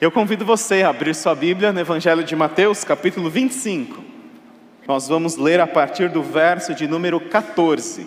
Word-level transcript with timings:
Eu 0.00 0.12
convido 0.12 0.44
você 0.44 0.82
a 0.82 0.90
abrir 0.90 1.12
sua 1.12 1.34
Bíblia 1.34 1.72
no 1.72 1.80
Evangelho 1.80 2.22
de 2.22 2.36
Mateus, 2.36 2.84
capítulo 2.84 3.28
25. 3.28 4.00
Nós 4.86 5.08
vamos 5.08 5.36
ler 5.36 5.58
a 5.58 5.66
partir 5.66 6.08
do 6.08 6.22
verso 6.22 6.72
de 6.72 6.86
número 6.86 7.18
14. 7.18 8.06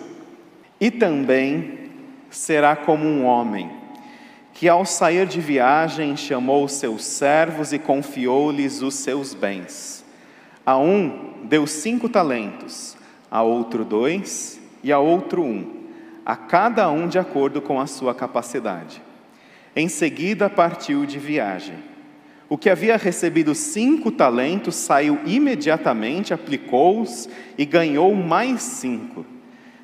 E 0.80 0.90
também 0.90 1.90
será 2.30 2.74
como 2.74 3.04
um 3.04 3.26
homem 3.26 3.70
que, 4.54 4.70
ao 4.70 4.86
sair 4.86 5.26
de 5.26 5.38
viagem, 5.38 6.16
chamou 6.16 6.64
os 6.64 6.72
seus 6.72 7.04
servos 7.04 7.74
e 7.74 7.78
confiou-lhes 7.78 8.80
os 8.80 8.94
seus 8.94 9.34
bens. 9.34 10.02
A 10.64 10.78
um 10.78 11.34
deu 11.44 11.66
cinco 11.66 12.08
talentos, 12.08 12.96
a 13.30 13.42
outro 13.42 13.84
dois 13.84 14.58
e 14.82 14.90
a 14.90 14.98
outro 14.98 15.42
um, 15.42 15.82
a 16.24 16.36
cada 16.36 16.88
um 16.90 17.06
de 17.06 17.18
acordo 17.18 17.60
com 17.60 17.78
a 17.78 17.86
sua 17.86 18.14
capacidade. 18.14 19.11
Em 19.74 19.88
seguida 19.88 20.50
partiu 20.50 21.06
de 21.06 21.18
viagem. 21.18 21.76
O 22.48 22.58
que 22.58 22.68
havia 22.68 22.98
recebido 22.98 23.54
cinco 23.54 24.10
talentos 24.10 24.74
saiu 24.74 25.18
imediatamente, 25.24 26.34
aplicou-os 26.34 27.28
e 27.56 27.64
ganhou 27.64 28.14
mais 28.14 28.62
cinco. 28.62 29.24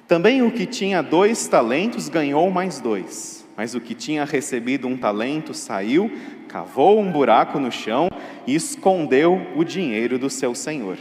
Também 0.06 0.42
o 0.42 0.50
que 0.50 0.66
tinha 0.66 1.02
dois 1.02 1.48
talentos 1.48 2.08
ganhou 2.08 2.50
mais 2.50 2.80
dois. 2.80 3.46
Mas 3.56 3.74
o 3.74 3.80
que 3.80 3.94
tinha 3.94 4.24
recebido 4.24 4.86
um 4.86 4.96
talento 4.96 5.52
saiu, 5.52 6.10
cavou 6.46 7.00
um 7.00 7.10
buraco 7.10 7.58
no 7.58 7.72
chão 7.72 8.08
e 8.46 8.54
escondeu 8.54 9.40
o 9.56 9.64
dinheiro 9.64 10.18
do 10.18 10.30
seu 10.30 10.54
senhor. 10.54 10.96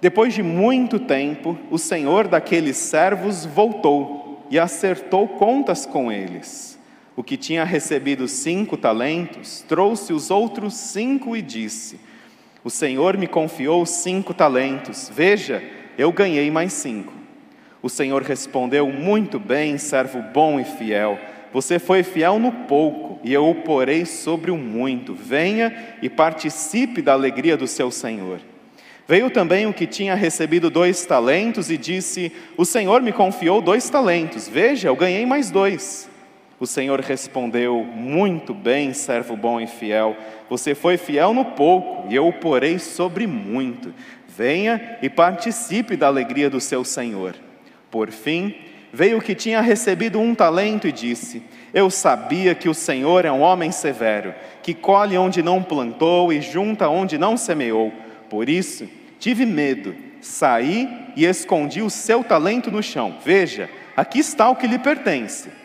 Depois 0.00 0.34
de 0.34 0.42
muito 0.42 0.98
tempo, 0.98 1.58
o 1.70 1.78
senhor 1.78 2.26
daqueles 2.26 2.76
servos 2.76 3.44
voltou 3.44 4.44
e 4.50 4.58
acertou 4.58 5.28
contas 5.28 5.86
com 5.86 6.10
eles. 6.10 6.67
O 7.18 7.24
que 7.24 7.36
tinha 7.36 7.64
recebido 7.64 8.28
cinco 8.28 8.76
talentos 8.76 9.64
trouxe 9.66 10.12
os 10.12 10.30
outros 10.30 10.74
cinco 10.74 11.36
e 11.36 11.42
disse: 11.42 11.98
O 12.62 12.70
Senhor 12.70 13.16
me 13.16 13.26
confiou 13.26 13.84
cinco 13.84 14.32
talentos, 14.32 15.10
veja, 15.12 15.60
eu 15.98 16.12
ganhei 16.12 16.48
mais 16.48 16.72
cinco. 16.74 17.12
O 17.82 17.88
Senhor 17.88 18.22
respondeu: 18.22 18.88
Muito 18.92 19.40
bem, 19.40 19.78
servo 19.78 20.22
bom 20.32 20.60
e 20.60 20.64
fiel. 20.64 21.18
Você 21.52 21.80
foi 21.80 22.04
fiel 22.04 22.38
no 22.38 22.52
pouco, 22.52 23.18
e 23.24 23.34
eu 23.34 23.50
o 23.50 23.54
porei 23.62 24.06
sobre 24.06 24.52
o 24.52 24.56
muito. 24.56 25.12
Venha 25.12 25.96
e 26.00 26.08
participe 26.08 27.02
da 27.02 27.14
alegria 27.14 27.56
do 27.56 27.66
seu 27.66 27.90
Senhor. 27.90 28.38
Veio 29.08 29.28
também 29.28 29.66
o 29.66 29.74
que 29.74 29.88
tinha 29.88 30.14
recebido 30.14 30.70
dois 30.70 31.04
talentos 31.04 31.68
e 31.68 31.76
disse: 31.76 32.30
O 32.56 32.64
Senhor 32.64 33.02
me 33.02 33.10
confiou 33.10 33.60
dois 33.60 33.90
talentos, 33.90 34.46
veja, 34.46 34.86
eu 34.86 34.94
ganhei 34.94 35.26
mais 35.26 35.50
dois. 35.50 36.08
O 36.60 36.66
Senhor 36.66 37.00
respondeu: 37.00 37.84
Muito 37.84 38.52
bem, 38.52 38.92
servo 38.92 39.36
bom 39.36 39.60
e 39.60 39.66
fiel. 39.66 40.16
Você 40.50 40.74
foi 40.74 40.96
fiel 40.96 41.32
no 41.32 41.44
pouco, 41.44 42.10
e 42.10 42.16
eu 42.16 42.26
o 42.26 42.32
porei 42.32 42.78
sobre 42.78 43.26
muito. 43.26 43.94
Venha 44.26 44.98
e 45.00 45.08
participe 45.08 45.96
da 45.96 46.08
alegria 46.08 46.50
do 46.50 46.60
seu 46.60 46.84
Senhor. 46.84 47.36
Por 47.90 48.10
fim, 48.10 48.54
veio 48.92 49.18
o 49.18 49.22
que 49.22 49.34
tinha 49.34 49.60
recebido 49.60 50.18
um 50.18 50.34
talento 50.34 50.88
e 50.88 50.92
disse: 50.92 51.42
Eu 51.72 51.90
sabia 51.90 52.56
que 52.56 52.68
o 52.68 52.74
Senhor 52.74 53.24
é 53.24 53.30
um 53.30 53.40
homem 53.40 53.70
severo, 53.70 54.34
que 54.60 54.74
colhe 54.74 55.16
onde 55.16 55.42
não 55.42 55.62
plantou 55.62 56.32
e 56.32 56.40
junta 56.40 56.88
onde 56.88 57.16
não 57.16 57.36
semeou. 57.36 57.92
Por 58.28 58.48
isso, 58.48 58.88
tive 59.20 59.46
medo, 59.46 59.94
saí 60.20 60.88
e 61.14 61.24
escondi 61.24 61.82
o 61.82 61.90
seu 61.90 62.24
talento 62.24 62.68
no 62.68 62.82
chão. 62.82 63.16
Veja, 63.24 63.70
aqui 63.96 64.18
está 64.18 64.50
o 64.50 64.56
que 64.56 64.66
lhe 64.66 64.78
pertence. 64.78 65.57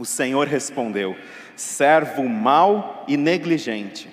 O 0.00 0.04
Senhor 0.06 0.46
respondeu: 0.46 1.14
Servo 1.54 2.26
mau 2.26 3.04
e 3.06 3.18
negligente. 3.18 4.08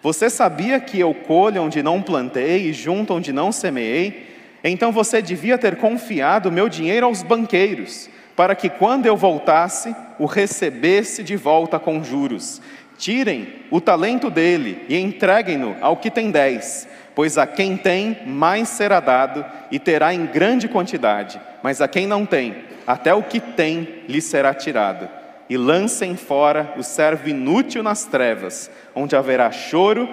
Você 0.00 0.30
sabia 0.30 0.78
que 0.78 1.00
eu 1.00 1.12
colho 1.12 1.62
onde 1.62 1.82
não 1.82 2.00
plantei 2.00 2.68
e 2.68 2.72
junto 2.72 3.14
onde 3.14 3.32
não 3.32 3.50
semeei? 3.50 4.36
Então 4.62 4.92
você 4.92 5.20
devia 5.20 5.58
ter 5.58 5.74
confiado 5.78 6.52
meu 6.52 6.68
dinheiro 6.68 7.06
aos 7.06 7.24
banqueiros, 7.24 8.08
para 8.36 8.54
que 8.54 8.68
quando 8.68 9.06
eu 9.06 9.16
voltasse, 9.16 9.92
o 10.16 10.26
recebesse 10.26 11.24
de 11.24 11.34
volta 11.34 11.76
com 11.76 12.04
juros. 12.04 12.62
Tirem 12.96 13.64
o 13.68 13.80
talento 13.80 14.30
dele 14.30 14.84
e 14.88 14.96
entreguem-no 14.96 15.74
ao 15.80 15.96
que 15.96 16.08
tem 16.08 16.30
dez, 16.30 16.86
pois 17.16 17.36
a 17.36 17.48
quem 17.48 17.76
tem, 17.76 18.18
mais 18.26 18.68
será 18.68 19.00
dado 19.00 19.44
e 19.72 19.80
terá 19.80 20.14
em 20.14 20.24
grande 20.24 20.68
quantidade, 20.68 21.40
mas 21.64 21.80
a 21.80 21.88
quem 21.88 22.06
não 22.06 22.24
tem, 22.24 22.54
até 22.86 23.12
o 23.12 23.24
que 23.24 23.40
tem 23.40 24.04
lhe 24.06 24.20
será 24.20 24.54
tirado 24.54 25.21
e 25.48 25.56
lancem 25.56 26.16
fora 26.16 26.74
o 26.76 26.82
servo 26.82 27.28
inútil 27.28 27.82
nas 27.82 28.04
trevas, 28.04 28.70
onde 28.94 29.16
haverá 29.16 29.50
choro 29.50 30.08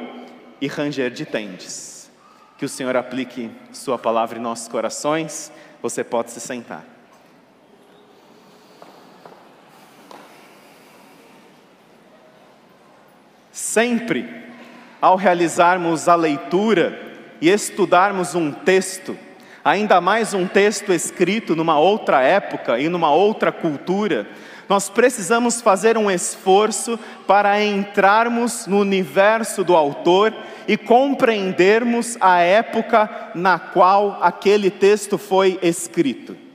e 0.60 0.68
ranger 0.68 1.12
de 1.12 1.26
dentes. 1.26 2.12
Que 2.58 2.66
o 2.66 2.70
Senhor 2.70 2.96
aplique 2.98 3.50
Sua 3.72 3.98
palavra 3.98 4.38
em 4.38 4.42
nossos 4.42 4.68
corações. 4.68 5.52
Você 5.82 6.04
pode 6.04 6.32
se 6.32 6.42
sentar. 6.42 6.84
Sempre, 13.52 14.26
ao 15.02 15.16
realizarmos 15.16 16.08
a 16.08 16.16
leitura 16.16 16.98
e 17.42 17.50
estudarmos 17.50 18.36
um 18.36 18.52
texto, 18.52 19.18
ainda 19.64 20.02
mais 20.02 20.34
um 20.34 20.48
texto 20.48 20.94
escrito 20.94 21.56
numa 21.56 21.80
outra 21.80 22.22
época 22.22 22.80
e 22.80 22.90
numa 22.90 23.12
outra 23.12 23.52
cultura, 23.52 24.28
nós 24.70 24.88
precisamos 24.88 25.60
fazer 25.60 25.98
um 25.98 26.12
esforço 26.12 26.98
para 27.26 27.62
entrarmos 27.62 28.68
no 28.68 28.80
universo 28.80 29.64
do 29.64 29.76
autor 29.76 30.32
e 30.68 30.78
compreendermos 30.78 32.16
a 32.22 32.40
época 32.42 33.32
na 33.34 33.58
qual 33.58 34.20
aquele 34.22 34.70
texto 34.70 35.18
foi 35.18 35.58
escrito. 35.64 36.49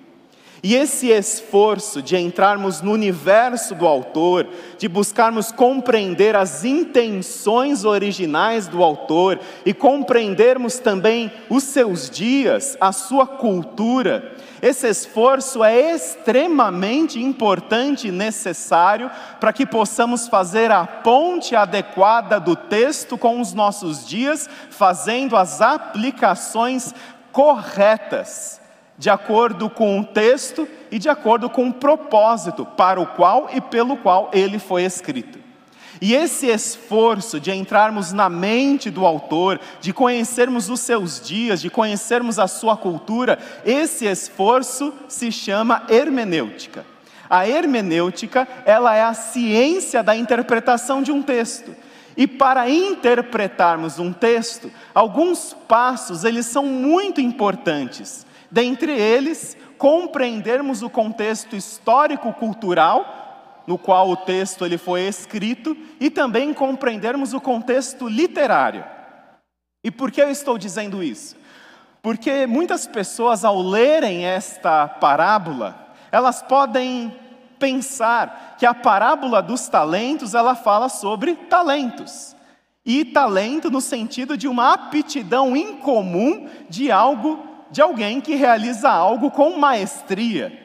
E 0.66 0.74
esse 0.74 1.08
esforço 1.10 2.00
de 2.00 2.16
entrarmos 2.16 2.80
no 2.80 2.90
universo 2.92 3.74
do 3.74 3.86
autor, 3.86 4.48
de 4.78 4.88
buscarmos 4.88 5.52
compreender 5.52 6.34
as 6.34 6.64
intenções 6.64 7.84
originais 7.84 8.66
do 8.66 8.82
autor 8.82 9.38
e 9.66 9.74
compreendermos 9.74 10.78
também 10.78 11.30
os 11.50 11.64
seus 11.64 12.08
dias, 12.08 12.78
a 12.80 12.92
sua 12.92 13.26
cultura, 13.26 14.32
esse 14.62 14.88
esforço 14.88 15.62
é 15.62 15.94
extremamente 15.94 17.22
importante 17.22 18.08
e 18.08 18.10
necessário 18.10 19.10
para 19.38 19.52
que 19.52 19.66
possamos 19.66 20.28
fazer 20.28 20.70
a 20.70 20.86
ponte 20.86 21.54
adequada 21.54 22.40
do 22.40 22.56
texto 22.56 23.18
com 23.18 23.38
os 23.38 23.52
nossos 23.52 24.08
dias, 24.08 24.48
fazendo 24.70 25.36
as 25.36 25.60
aplicações 25.60 26.94
corretas 27.30 28.63
de 28.96 29.10
acordo 29.10 29.68
com 29.68 30.00
o 30.00 30.04
texto 30.04 30.68
e 30.90 30.98
de 30.98 31.08
acordo 31.08 31.50
com 31.50 31.68
o 31.68 31.72
propósito 31.72 32.64
para 32.64 33.00
o 33.00 33.06
qual 33.06 33.48
e 33.52 33.60
pelo 33.60 33.96
qual 33.96 34.30
ele 34.32 34.58
foi 34.58 34.84
escrito. 34.84 35.44
E 36.00 36.14
esse 36.14 36.46
esforço 36.48 37.40
de 37.40 37.50
entrarmos 37.52 38.12
na 38.12 38.28
mente 38.28 38.90
do 38.90 39.06
autor, 39.06 39.60
de 39.80 39.92
conhecermos 39.92 40.68
os 40.68 40.80
seus 40.80 41.20
dias, 41.20 41.60
de 41.60 41.70
conhecermos 41.70 42.38
a 42.38 42.46
sua 42.46 42.76
cultura, 42.76 43.38
esse 43.64 44.04
esforço 44.04 44.92
se 45.08 45.30
chama 45.32 45.84
hermenêutica. 45.88 46.84
A 47.30 47.48
hermenêutica, 47.48 48.46
ela 48.66 48.94
é 48.94 49.02
a 49.02 49.14
ciência 49.14 50.02
da 50.02 50.14
interpretação 50.14 51.02
de 51.02 51.10
um 51.10 51.22
texto. 51.22 51.74
E 52.16 52.26
para 52.26 52.68
interpretarmos 52.68 53.98
um 53.98 54.12
texto, 54.12 54.70
alguns 54.94 55.56
passos, 55.66 56.22
eles 56.22 56.46
são 56.46 56.64
muito 56.64 57.20
importantes. 57.20 58.26
Dentre 58.54 58.92
eles, 58.92 59.56
compreendermos 59.76 60.80
o 60.80 60.88
contexto 60.88 61.56
histórico-cultural 61.56 63.64
no 63.66 63.76
qual 63.76 64.08
o 64.08 64.16
texto 64.16 64.64
ele 64.64 64.78
foi 64.78 65.08
escrito 65.08 65.76
e 65.98 66.08
também 66.08 66.54
compreendermos 66.54 67.34
o 67.34 67.40
contexto 67.40 68.06
literário. 68.06 68.84
E 69.82 69.90
por 69.90 70.12
que 70.12 70.22
eu 70.22 70.30
estou 70.30 70.56
dizendo 70.56 71.02
isso? 71.02 71.34
Porque 72.00 72.46
muitas 72.46 72.86
pessoas 72.86 73.44
ao 73.44 73.60
lerem 73.60 74.24
esta 74.24 74.86
parábola, 74.86 75.92
elas 76.12 76.40
podem 76.40 77.12
pensar 77.58 78.54
que 78.56 78.64
a 78.64 78.72
parábola 78.72 79.42
dos 79.42 79.66
talentos, 79.66 80.32
ela 80.32 80.54
fala 80.54 80.88
sobre 80.88 81.34
talentos. 81.34 82.36
E 82.86 83.04
talento 83.04 83.68
no 83.68 83.80
sentido 83.80 84.36
de 84.36 84.46
uma 84.46 84.74
aptidão 84.74 85.56
incomum 85.56 86.48
de 86.68 86.92
algo 86.92 87.53
de 87.74 87.82
alguém 87.82 88.20
que 88.20 88.36
realiza 88.36 88.88
algo 88.88 89.32
com 89.32 89.58
maestria. 89.58 90.64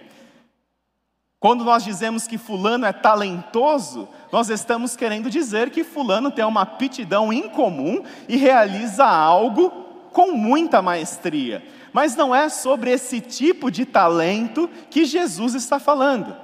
Quando 1.40 1.64
nós 1.64 1.84
dizemos 1.84 2.28
que 2.28 2.38
Fulano 2.38 2.86
é 2.86 2.94
talentoso, 2.94 4.08
nós 4.32 4.48
estamos 4.50 4.96
querendo 4.96 5.28
dizer 5.28 5.72
que 5.72 5.84
Fulano 5.84 6.30
tem 6.30 6.46
uma 6.46 6.62
aptidão 6.62 7.34
incomum 7.34 8.04
e 8.28 8.38
realiza 8.38 9.06
algo 9.08 9.72
com 10.14 10.34
muita 10.34 10.84
maestria. 10.84 11.64
Mas 11.92 12.16
não 12.16 12.36
é 12.36 12.48
sobre 12.48 12.92
esse 12.92 13.20
tipo 13.20 13.72
de 13.72 13.86
talento 13.86 14.70
que 14.92 15.04
Jesus 15.04 15.56
está 15.56 15.80
falando. 15.80 16.38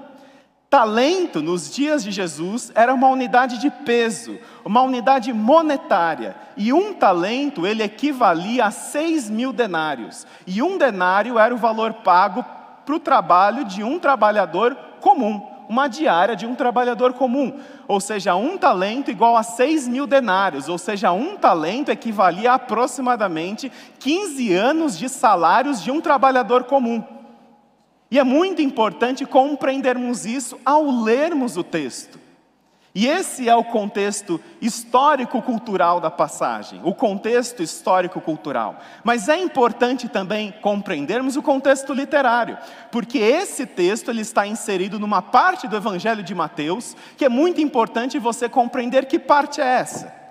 Talento, 0.76 1.42
nos 1.42 1.74
dias 1.74 2.04
de 2.04 2.12
Jesus, 2.12 2.70
era 2.76 2.94
uma 2.94 3.08
unidade 3.08 3.60
de 3.60 3.72
peso, 3.72 4.38
uma 4.66 4.82
unidade 4.82 5.32
monetária. 5.32 6.36
E 6.58 6.74
um 6.74 6.94
talento, 6.94 7.66
ele 7.66 7.82
equivalia 7.82 8.66
a 8.66 8.72
seis 8.72 9.30
mil 9.30 9.54
denários. 9.54 10.28
E 10.46 10.62
um 10.62 10.78
denário 10.78 11.40
era 11.40 11.56
o 11.56 11.58
valor 11.58 11.94
pago 11.94 12.44
para 12.86 12.94
o 12.94 13.00
trabalho 13.00 13.64
de 13.64 13.86
um 13.86 13.98
trabalhador 13.98 14.76
comum, 15.00 15.48
uma 15.70 15.88
diária 15.88 16.36
de 16.36 16.46
um 16.46 16.54
trabalhador 16.54 17.14
comum. 17.14 17.58
Ou 17.88 18.02
seja, 18.02 18.36
um 18.36 18.58
talento 18.58 19.10
igual 19.10 19.38
a 19.38 19.44
seis 19.44 19.88
mil 19.88 20.06
denários. 20.06 20.68
Ou 20.68 20.78
seja, 20.78 21.10
um 21.14 21.38
talento 21.38 21.88
equivalia 21.88 22.52
a 22.52 22.56
aproximadamente 22.56 23.72
15 24.00 24.54
anos 24.54 24.98
de 24.98 25.08
salários 25.08 25.82
de 25.82 25.90
um 25.90 26.02
trabalhador 26.02 26.66
comum. 26.66 27.15
E 28.16 28.20
é 28.20 28.24
muito 28.24 28.62
importante 28.62 29.26
compreendermos 29.26 30.26
isso 30.26 30.58
ao 30.64 30.90
lermos 30.90 31.58
o 31.58 31.64
texto. 31.66 32.18
E 32.96 33.08
esse 33.08 33.50
é 33.50 33.54
o 33.54 33.66
contexto 33.66 34.40
histórico-cultural 34.62 36.00
da 36.00 36.10
passagem, 36.10 36.80
o 36.86 36.94
contexto 36.94 37.62
histórico-cultural. 37.62 38.80
Mas 39.04 39.28
é 39.28 39.38
importante 39.38 40.08
também 40.08 40.54
compreendermos 40.62 41.36
o 41.36 41.44
contexto 41.44 41.94
literário, 41.94 42.58
porque 42.90 43.18
esse 43.18 43.66
texto 43.66 44.10
ele 44.12 44.22
está 44.22 44.48
inserido 44.48 44.98
numa 44.98 45.22
parte 45.22 45.68
do 45.68 45.76
Evangelho 45.76 46.24
de 46.24 46.34
Mateus, 46.34 46.96
que 47.18 47.26
é 47.26 47.30
muito 47.30 47.60
importante 47.60 48.18
você 48.18 48.48
compreender 48.48 49.08
que 49.08 49.20
parte 49.20 49.60
é 49.60 49.66
essa. 49.66 50.25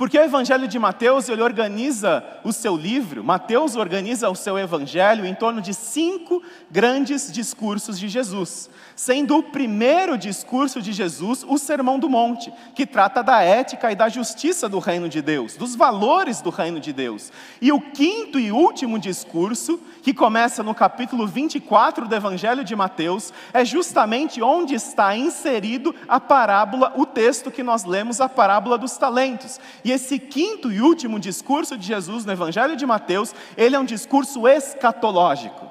Porque 0.00 0.18
o 0.18 0.22
Evangelho 0.22 0.66
de 0.66 0.78
Mateus, 0.78 1.28
ele 1.28 1.42
organiza 1.42 2.24
o 2.42 2.54
seu 2.54 2.74
livro, 2.74 3.22
Mateus 3.22 3.76
organiza 3.76 4.30
o 4.30 4.34
seu 4.34 4.58
Evangelho 4.58 5.26
em 5.26 5.34
torno 5.34 5.60
de 5.60 5.74
cinco 5.74 6.42
grandes 6.70 7.30
discursos 7.30 8.00
de 8.00 8.08
Jesus 8.08 8.70
sendo 9.00 9.38
o 9.38 9.42
primeiro 9.42 10.18
discurso 10.18 10.82
de 10.82 10.92
Jesus 10.92 11.42
o 11.48 11.56
Sermão 11.56 11.98
do 11.98 12.06
Monte, 12.06 12.52
que 12.74 12.84
trata 12.84 13.22
da 13.22 13.40
ética 13.40 13.90
e 13.90 13.96
da 13.96 14.10
justiça 14.10 14.68
do 14.68 14.78
reino 14.78 15.08
de 15.08 15.22
Deus, 15.22 15.56
dos 15.56 15.74
valores 15.74 16.42
do 16.42 16.50
reino 16.50 16.78
de 16.78 16.92
Deus. 16.92 17.32
E 17.62 17.72
o 17.72 17.80
quinto 17.80 18.38
e 18.38 18.52
último 18.52 18.98
discurso, 18.98 19.80
que 20.02 20.12
começa 20.12 20.62
no 20.62 20.74
capítulo 20.74 21.26
24 21.26 22.06
do 22.06 22.14
Evangelho 22.14 22.62
de 22.62 22.76
Mateus, 22.76 23.32
é 23.54 23.64
justamente 23.64 24.42
onde 24.42 24.74
está 24.74 25.16
inserido 25.16 25.94
a 26.06 26.20
parábola, 26.20 26.92
o 26.94 27.06
texto 27.06 27.50
que 27.50 27.62
nós 27.62 27.84
lemos, 27.84 28.20
a 28.20 28.28
parábola 28.28 28.76
dos 28.76 28.98
talentos. 28.98 29.58
E 29.82 29.89
esse 29.90 30.18
quinto 30.18 30.70
e 30.70 30.80
último 30.80 31.18
discurso 31.18 31.76
de 31.76 31.86
Jesus 31.86 32.24
no 32.24 32.32
Evangelho 32.32 32.76
de 32.76 32.86
Mateus, 32.86 33.34
ele 33.56 33.76
é 33.76 33.78
um 33.78 33.84
discurso 33.84 34.46
escatológico. 34.46 35.70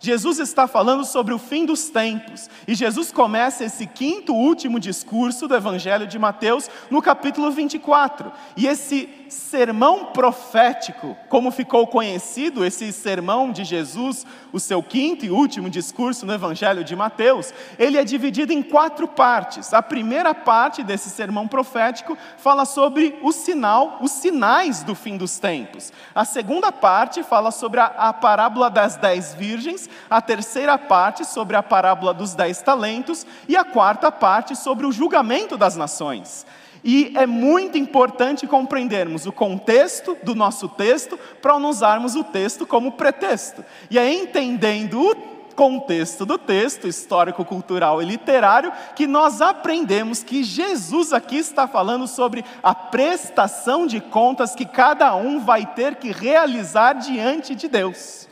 Jesus 0.00 0.38
está 0.38 0.66
falando 0.66 1.04
sobre 1.04 1.34
o 1.34 1.38
fim 1.38 1.66
dos 1.66 1.90
tempos, 1.90 2.48
e 2.66 2.74
Jesus 2.74 3.12
começa 3.12 3.64
esse 3.64 3.86
quinto 3.86 4.34
último 4.34 4.80
discurso 4.80 5.46
do 5.46 5.54
Evangelho 5.54 6.06
de 6.06 6.18
Mateus 6.18 6.70
no 6.90 7.02
capítulo 7.02 7.50
24. 7.50 8.32
E 8.56 8.66
esse 8.66 9.19
sermão 9.30 10.06
profético, 10.06 11.16
como 11.28 11.50
ficou 11.50 11.86
conhecido, 11.86 12.64
esse 12.64 12.92
sermão 12.92 13.50
de 13.50 13.64
Jesus, 13.64 14.26
o 14.52 14.60
seu 14.60 14.82
quinto 14.82 15.24
e 15.24 15.30
último 15.30 15.70
discurso 15.70 16.26
no 16.26 16.32
Evangelho 16.32 16.84
de 16.84 16.96
Mateus, 16.96 17.54
ele 17.78 17.96
é 17.96 18.04
dividido 18.04 18.52
em 18.52 18.62
quatro 18.62 19.06
partes. 19.06 19.72
A 19.72 19.82
primeira 19.82 20.34
parte 20.34 20.82
desse 20.82 21.10
sermão 21.10 21.46
profético 21.46 22.16
fala 22.36 22.64
sobre 22.64 23.18
o 23.22 23.32
sinal, 23.32 23.98
os 24.00 24.10
sinais 24.10 24.82
do 24.82 24.94
fim 24.94 25.16
dos 25.16 25.38
tempos. 25.38 25.92
A 26.14 26.24
segunda 26.24 26.72
parte 26.72 27.22
fala 27.22 27.50
sobre 27.50 27.80
a, 27.80 27.86
a 27.86 28.12
parábola 28.12 28.68
das 28.68 28.96
dez 28.96 29.34
virgens, 29.34 29.88
a 30.08 30.20
terceira 30.20 30.76
parte 30.76 31.24
sobre 31.24 31.56
a 31.56 31.62
parábola 31.62 32.12
dos 32.12 32.34
dez 32.34 32.60
talentos 32.62 33.26
e 33.48 33.56
a 33.56 33.64
quarta 33.64 34.10
parte 34.10 34.56
sobre 34.56 34.86
o 34.86 34.92
julgamento 34.92 35.56
das 35.56 35.76
nações. 35.76 36.46
E 36.82 37.12
é 37.16 37.26
muito 37.26 37.76
importante 37.76 38.46
compreendermos 38.46 39.26
o 39.26 39.32
contexto 39.32 40.16
do 40.22 40.34
nosso 40.34 40.68
texto 40.68 41.18
para 41.40 41.58
não 41.58 41.68
usarmos 41.68 42.14
o 42.16 42.24
texto 42.24 42.66
como 42.66 42.92
pretexto. 42.92 43.64
E 43.90 43.98
é 43.98 44.12
entendendo 44.12 45.00
o 45.00 45.14
contexto 45.54 46.24
do 46.24 46.38
texto, 46.38 46.88
histórico, 46.88 47.44
cultural 47.44 48.00
e 48.00 48.06
literário, 48.06 48.72
que 48.96 49.06
nós 49.06 49.42
aprendemos 49.42 50.22
que 50.22 50.42
Jesus 50.42 51.12
aqui 51.12 51.36
está 51.36 51.68
falando 51.68 52.06
sobre 52.06 52.42
a 52.62 52.74
prestação 52.74 53.86
de 53.86 54.00
contas 54.00 54.54
que 54.54 54.64
cada 54.64 55.14
um 55.14 55.38
vai 55.38 55.66
ter 55.66 55.96
que 55.96 56.12
realizar 56.12 56.94
diante 56.94 57.54
de 57.54 57.68
Deus, 57.68 58.26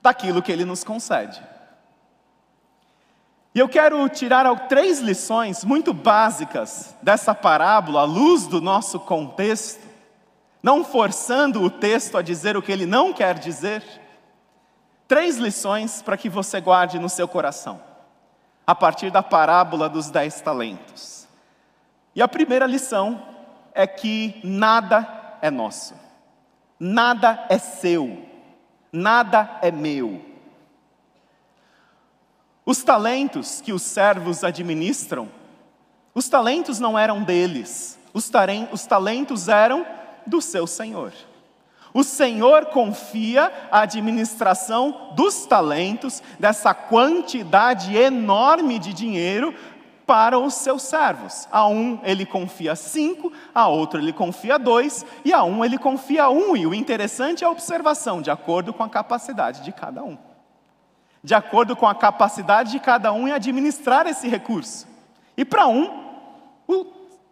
daquilo 0.00 0.40
que 0.40 0.50
ele 0.50 0.64
nos 0.64 0.82
concede. 0.82 1.49
E 3.52 3.58
eu 3.58 3.68
quero 3.68 4.08
tirar 4.08 4.68
três 4.68 5.00
lições 5.00 5.64
muito 5.64 5.92
básicas 5.92 6.96
dessa 7.02 7.34
parábola, 7.34 8.02
à 8.02 8.04
luz 8.04 8.46
do 8.46 8.60
nosso 8.60 9.00
contexto, 9.00 9.84
não 10.62 10.84
forçando 10.84 11.60
o 11.62 11.68
texto 11.68 12.16
a 12.16 12.22
dizer 12.22 12.56
o 12.56 12.62
que 12.62 12.70
ele 12.70 12.86
não 12.86 13.12
quer 13.12 13.38
dizer. 13.38 13.82
Três 15.08 15.36
lições 15.36 16.00
para 16.00 16.16
que 16.16 16.28
você 16.28 16.60
guarde 16.60 17.00
no 17.00 17.08
seu 17.08 17.26
coração, 17.26 17.82
a 18.64 18.74
partir 18.74 19.10
da 19.10 19.22
parábola 19.22 19.88
dos 19.88 20.10
dez 20.10 20.40
talentos. 20.40 21.26
E 22.14 22.22
a 22.22 22.28
primeira 22.28 22.66
lição 22.66 23.20
é 23.74 23.84
que 23.84 24.40
nada 24.44 25.38
é 25.42 25.50
nosso, 25.50 25.94
nada 26.78 27.46
é 27.48 27.58
seu, 27.58 28.24
nada 28.92 29.58
é 29.60 29.72
meu. 29.72 30.29
Os 32.70 32.84
talentos 32.84 33.60
que 33.60 33.72
os 33.72 33.82
servos 33.82 34.44
administram, 34.44 35.28
os 36.14 36.28
talentos 36.28 36.78
não 36.78 36.96
eram 36.96 37.24
deles, 37.24 37.98
os, 38.14 38.30
os 38.70 38.86
talentos 38.86 39.48
eram 39.48 39.84
do 40.24 40.40
seu 40.40 40.68
senhor. 40.68 41.12
O 41.92 42.04
Senhor 42.04 42.66
confia 42.66 43.52
a 43.72 43.80
administração 43.80 45.10
dos 45.16 45.46
talentos, 45.46 46.22
dessa 46.38 46.72
quantidade 46.72 47.96
enorme 47.96 48.78
de 48.78 48.92
dinheiro, 48.92 49.52
para 50.06 50.38
os 50.38 50.54
seus 50.54 50.82
servos. 50.82 51.48
A 51.50 51.66
um 51.66 51.98
ele 52.04 52.24
confia 52.24 52.76
cinco, 52.76 53.32
a 53.52 53.66
outro 53.66 53.98
ele 53.98 54.12
confia 54.12 54.60
dois, 54.60 55.04
e 55.24 55.32
a 55.32 55.42
um 55.42 55.64
ele 55.64 55.76
confia 55.76 56.30
um. 56.30 56.56
E 56.56 56.68
o 56.68 56.72
interessante 56.72 57.42
é 57.42 57.48
a 57.48 57.50
observação, 57.50 58.22
de 58.22 58.30
acordo 58.30 58.72
com 58.72 58.84
a 58.84 58.88
capacidade 58.88 59.64
de 59.64 59.72
cada 59.72 60.04
um 60.04 60.29
de 61.22 61.34
acordo 61.34 61.76
com 61.76 61.86
a 61.86 61.94
capacidade 61.94 62.70
de 62.72 62.80
cada 62.80 63.12
um 63.12 63.28
em 63.28 63.32
administrar 63.32 64.06
esse 64.06 64.28
recurso. 64.28 64.88
E 65.36 65.44
para 65.44 65.66
um, 65.66 66.10
o 66.66 66.86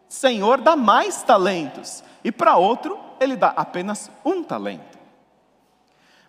Senhor 0.09 0.61
dá 0.61 0.77
mais 0.77 1.23
talentos, 1.23 2.03
e 2.23 2.33
para 2.33 2.57
outro, 2.57 2.99
ele 3.21 3.37
dá 3.37 3.49
apenas 3.49 4.11
um 4.25 4.43
talento. 4.43 4.99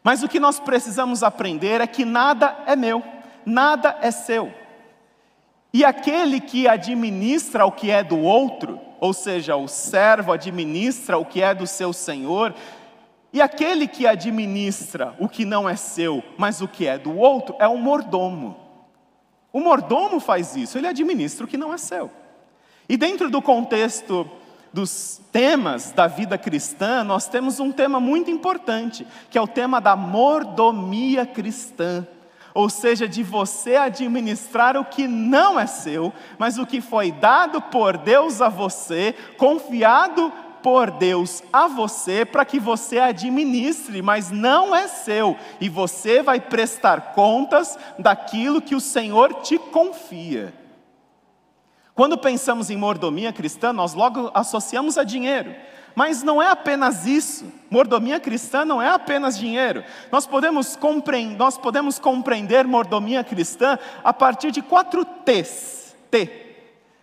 Mas 0.03 0.23
o 0.23 0.27
que 0.27 0.39
nós 0.39 0.59
precisamos 0.59 1.23
aprender 1.23 1.81
é 1.81 1.87
que 1.87 2.05
nada 2.05 2.57
é 2.65 2.75
meu, 2.75 3.03
nada 3.45 3.97
é 4.01 4.11
seu. 4.11 4.53
E 5.73 5.85
aquele 5.85 6.39
que 6.39 6.67
administra 6.67 7.65
o 7.65 7.71
que 7.71 7.91
é 7.91 8.03
do 8.03 8.17
outro, 8.17 8.79
ou 8.99 9.13
seja, 9.13 9.55
o 9.55 9.67
servo 9.67 10.31
administra 10.31 11.17
o 11.17 11.25
que 11.25 11.41
é 11.41 11.53
do 11.53 11.67
seu 11.67 11.93
senhor, 11.93 12.55
e 13.31 13.41
aquele 13.41 13.87
que 13.87 14.07
administra 14.07 15.15
o 15.19 15.29
que 15.29 15.45
não 15.45 15.69
é 15.69 15.75
seu, 15.75 16.23
mas 16.37 16.61
o 16.61 16.67
que 16.67 16.87
é 16.87 16.97
do 16.97 17.15
outro, 17.15 17.55
é 17.59 17.67
um 17.67 17.77
mordomo. 17.77 18.57
O 19.53 19.59
mordomo 19.59 20.19
faz 20.19 20.55
isso, 20.55 20.77
ele 20.77 20.87
administra 20.87 21.45
o 21.45 21.47
que 21.47 21.57
não 21.57 21.73
é 21.73 21.77
seu. 21.77 22.09
E 22.87 22.97
dentro 22.97 23.29
do 23.29 23.41
contexto 23.41 24.29
dos 24.73 25.21
temas 25.31 25.91
da 25.91 26.07
vida 26.07 26.37
cristã, 26.37 27.03
nós 27.03 27.27
temos 27.27 27.59
um 27.59 27.71
tema 27.71 27.99
muito 27.99 28.31
importante, 28.31 29.05
que 29.29 29.37
é 29.37 29.41
o 29.41 29.47
tema 29.47 29.79
da 29.79 29.95
mordomia 29.95 31.25
cristã. 31.25 32.07
Ou 32.53 32.67
seja, 32.69 33.07
de 33.07 33.21
você 33.21 33.75
administrar 33.75 34.75
o 34.75 34.83
que 34.83 35.07
não 35.07 35.59
é 35.59 35.67
seu, 35.67 36.11
mas 36.37 36.57
o 36.57 36.65
que 36.65 36.81
foi 36.81 37.11
dado 37.11 37.61
por 37.61 37.95
Deus 37.95 38.41
a 38.41 38.49
você, 38.49 39.13
confiado 39.37 40.33
por 40.61 40.91
Deus 40.91 41.43
a 41.51 41.67
você 41.67 42.25
para 42.25 42.45
que 42.45 42.59
você 42.59 42.99
administre, 42.99 44.01
mas 44.01 44.31
não 44.31 44.75
é 44.75 44.87
seu, 44.87 45.37
e 45.59 45.67
você 45.67 46.21
vai 46.21 46.39
prestar 46.39 47.13
contas 47.13 47.77
daquilo 47.97 48.61
que 48.61 48.75
o 48.75 48.81
Senhor 48.81 49.35
te 49.41 49.57
confia. 49.57 50.53
Quando 51.93 52.17
pensamos 52.17 52.69
em 52.69 52.77
mordomia 52.77 53.33
cristã, 53.33 53.73
nós 53.73 53.93
logo 53.93 54.31
associamos 54.33 54.97
a 54.97 55.03
dinheiro. 55.03 55.53
Mas 55.93 56.23
não 56.23 56.41
é 56.41 56.49
apenas 56.49 57.05
isso. 57.05 57.51
Mordomia 57.69 58.21
cristã 58.21 58.63
não 58.63 58.81
é 58.81 58.89
apenas 58.89 59.37
dinheiro. 59.37 59.83
Nós 60.09 60.25
podemos, 60.25 60.77
compreender, 60.77 61.37
nós 61.37 61.57
podemos 61.57 61.99
compreender 61.99 62.65
mordomia 62.65 63.21
cristã 63.21 63.77
a 64.01 64.13
partir 64.13 64.49
de 64.49 64.61
quatro 64.61 65.03
T's. 65.03 65.93
T. 66.09 66.47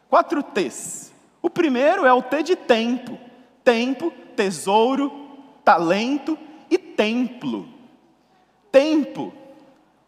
Quatro 0.08 0.42
T's. 0.42 1.12
O 1.42 1.50
primeiro 1.50 2.06
é 2.06 2.12
o 2.14 2.22
T 2.22 2.42
de 2.42 2.56
tempo 2.56 3.25
tempo, 3.66 4.12
tesouro, 4.36 5.12
talento 5.64 6.38
e 6.70 6.78
templo. 6.78 7.68
Tempo. 8.70 9.32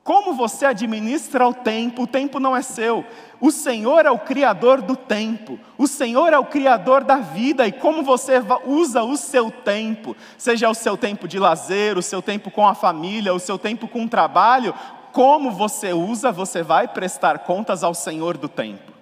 como 0.05 0.33
você 0.33 0.65
administra 0.65 1.47
o 1.47 1.53
tempo, 1.53 2.05
o 2.05 2.07
tempo 2.07 2.41
não 2.41 2.57
é 2.57 2.63
seu. 2.63 3.05
O 3.39 3.51
Senhor 3.51 4.07
é 4.07 4.11
o 4.11 4.19
criador 4.19 4.81
do 4.81 4.97
tempo, 4.97 5.61
o 5.77 5.87
Senhor 5.87 6.33
é 6.33 6.39
o 6.39 6.47
criador 6.47 7.05
da 7.05 7.17
vida 7.17 7.67
e 7.67 7.73
como 7.73 8.03
você 8.03 8.43
usa 8.65 9.03
o 9.03 9.19
seu 9.19 9.51
tempo, 9.51 10.17
seja 10.39 10.71
o 10.71 10.75
seu 10.75 10.97
tempo 10.97 11.29
de 11.29 11.39
lazer, 11.39 11.99
o 11.99 12.03
seu 12.03 12.23
tempo 12.23 12.51
com 12.51 12.67
a 12.67 12.75
família, 12.75 13.35
o 13.35 13.39
seu 13.39 13.59
tempo 13.59 13.87
com 13.87 14.05
o 14.05 14.09
trabalho, 14.09 14.75
como 15.13 15.51
você 15.51 15.93
usa, 15.93 16.33
você 16.33 16.63
vai 16.63 16.89
prestar 16.89 17.41
contas 17.41 17.85
ao 17.85 17.93
Senhor 17.93 18.39
do 18.39 18.49
tempo. 18.49 18.98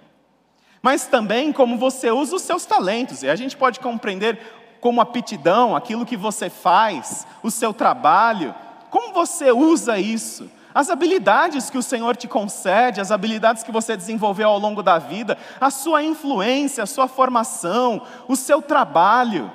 Mas 0.81 1.07
também 1.07 1.51
como 1.51 1.77
você 1.77 2.11
usa 2.11 2.35
os 2.35 2.41
seus 2.41 2.65
talentos, 2.65 3.23
e 3.23 3.29
a 3.29 3.35
gente 3.35 3.57
pode 3.57 3.79
compreender 3.79 4.39
como 4.79 5.01
aptidão, 5.01 5.75
aquilo 5.75 6.05
que 6.05 6.15
você 6.15 6.49
faz, 6.49 7.25
o 7.41 7.49
seu 7.49 7.73
trabalho, 7.73 8.53
como 8.89 9.13
você 9.13 9.51
usa 9.51 9.99
isso? 9.99 10.49
As 10.73 10.89
habilidades 10.89 11.69
que 11.69 11.77
o 11.77 11.83
Senhor 11.83 12.15
te 12.15 12.27
concede, 12.27 13.01
as 13.01 13.11
habilidades 13.11 13.63
que 13.63 13.71
você 13.71 13.97
desenvolveu 13.97 14.49
ao 14.49 14.59
longo 14.59 14.83
da 14.83 14.99
vida, 14.99 15.37
a 15.59 15.71
sua 15.71 16.03
influência, 16.03 16.83
a 16.83 16.87
sua 16.87 17.07
formação, 17.07 18.03
o 18.27 18.35
seu 18.35 18.61
trabalho, 18.61 19.51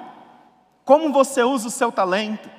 como 0.84 1.12
você 1.12 1.44
usa 1.44 1.68
o 1.68 1.70
seu 1.70 1.92
talento, 1.92 2.50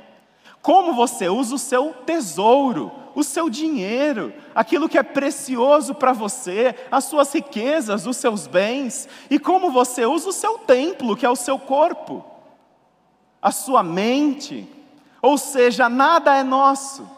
como 0.61 0.93
você 0.93 1.27
usa 1.27 1.55
o 1.55 1.59
seu 1.59 1.93
tesouro, 2.05 2.89
o 3.15 3.23
seu 3.23 3.49
dinheiro, 3.49 4.33
aquilo 4.55 4.89
que 4.89 4.97
é 4.97 5.03
precioso 5.03 5.93
para 5.95 6.13
você, 6.13 6.75
as 6.91 7.05
suas 7.05 7.33
riquezas, 7.33 8.05
os 8.05 8.17
seus 8.17 8.47
bens, 8.47 9.07
e 9.29 9.37
como 9.37 9.71
você 9.71 10.05
usa 10.05 10.29
o 10.29 10.33
seu 10.33 10.57
templo, 10.59 11.15
que 11.15 11.25
é 11.25 11.29
o 11.29 11.35
seu 11.35 11.59
corpo, 11.59 12.25
a 13.41 13.51
sua 13.51 13.83
mente, 13.83 14.67
ou 15.21 15.37
seja, 15.37 15.87
nada 15.89 16.35
é 16.35 16.43
nosso. 16.43 17.09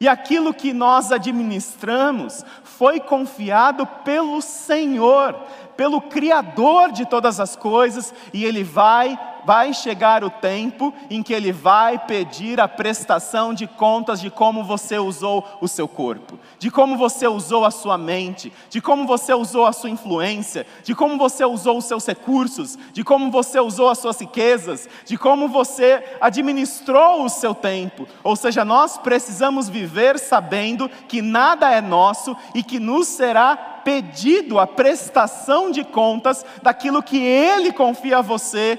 E 0.00 0.08
aquilo 0.08 0.54
que 0.54 0.72
nós 0.72 1.12
administramos 1.12 2.42
foi 2.64 2.98
confiado 2.98 3.86
pelo 3.86 4.40
Senhor, 4.40 5.38
pelo 5.80 6.02
Criador 6.02 6.92
de 6.92 7.06
todas 7.06 7.40
as 7.40 7.56
coisas, 7.56 8.12
e 8.34 8.44
Ele 8.44 8.62
vai 8.62 9.18
vai 9.44 9.72
chegar 9.72 10.22
o 10.22 10.28
tempo 10.28 10.92
em 11.08 11.22
que 11.22 11.32
ele 11.32 11.50
vai 11.50 11.98
pedir 11.98 12.60
a 12.60 12.68
prestação 12.68 13.54
de 13.54 13.66
contas 13.66 14.20
de 14.20 14.30
como 14.30 14.62
você 14.62 14.98
usou 14.98 15.46
o 15.60 15.68
seu 15.68 15.88
corpo, 15.88 16.38
de 16.58 16.70
como 16.70 16.96
você 16.96 17.26
usou 17.26 17.64
a 17.64 17.70
sua 17.70 17.96
mente, 17.96 18.52
de 18.68 18.80
como 18.80 19.06
você 19.06 19.32
usou 19.32 19.66
a 19.66 19.72
sua 19.72 19.90
influência, 19.90 20.66
de 20.84 20.94
como 20.94 21.16
você 21.16 21.44
usou 21.44 21.78
os 21.78 21.86
seus 21.86 22.06
recursos, 22.06 22.78
de 22.92 23.02
como 23.02 23.30
você 23.30 23.58
usou 23.58 23.88
as 23.88 23.98
suas 23.98 24.20
riquezas, 24.20 24.88
de 25.04 25.16
como 25.16 25.48
você 25.48 26.04
administrou 26.20 27.24
o 27.24 27.28
seu 27.28 27.54
tempo. 27.54 28.06
Ou 28.22 28.36
seja, 28.36 28.64
nós 28.64 28.98
precisamos 28.98 29.68
viver 29.68 30.18
sabendo 30.18 30.88
que 31.08 31.22
nada 31.22 31.70
é 31.70 31.80
nosso 31.80 32.36
e 32.54 32.62
que 32.62 32.78
nos 32.78 33.08
será 33.08 33.79
pedido 33.84 34.58
a 34.58 34.66
prestação 34.66 35.70
de 35.70 35.84
contas 35.84 36.44
daquilo 36.62 37.02
que 37.02 37.18
Ele 37.18 37.72
confia 37.72 38.18
a 38.18 38.22
você 38.22 38.78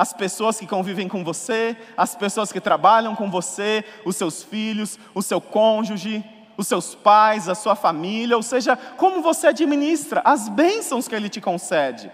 as 0.00 0.14
pessoas 0.14 0.58
que 0.58 0.66
convivem 0.66 1.06
com 1.06 1.22
você, 1.22 1.76
as 1.94 2.14
pessoas 2.14 2.50
que 2.50 2.58
trabalham 2.58 3.14
com 3.14 3.30
você, 3.30 3.84
os 4.02 4.16
seus 4.16 4.42
filhos, 4.42 4.98
o 5.14 5.20
seu 5.20 5.42
cônjuge, 5.42 6.24
os 6.56 6.66
seus 6.66 6.94
pais, 6.94 7.50
a 7.50 7.54
sua 7.54 7.76
família, 7.76 8.34
ou 8.34 8.42
seja, 8.42 8.76
como 8.96 9.20
você 9.20 9.48
administra 9.48 10.22
as 10.24 10.48
bênçãos 10.48 11.06
que 11.06 11.14
Ele 11.14 11.28
te 11.28 11.38
concede. 11.38 12.10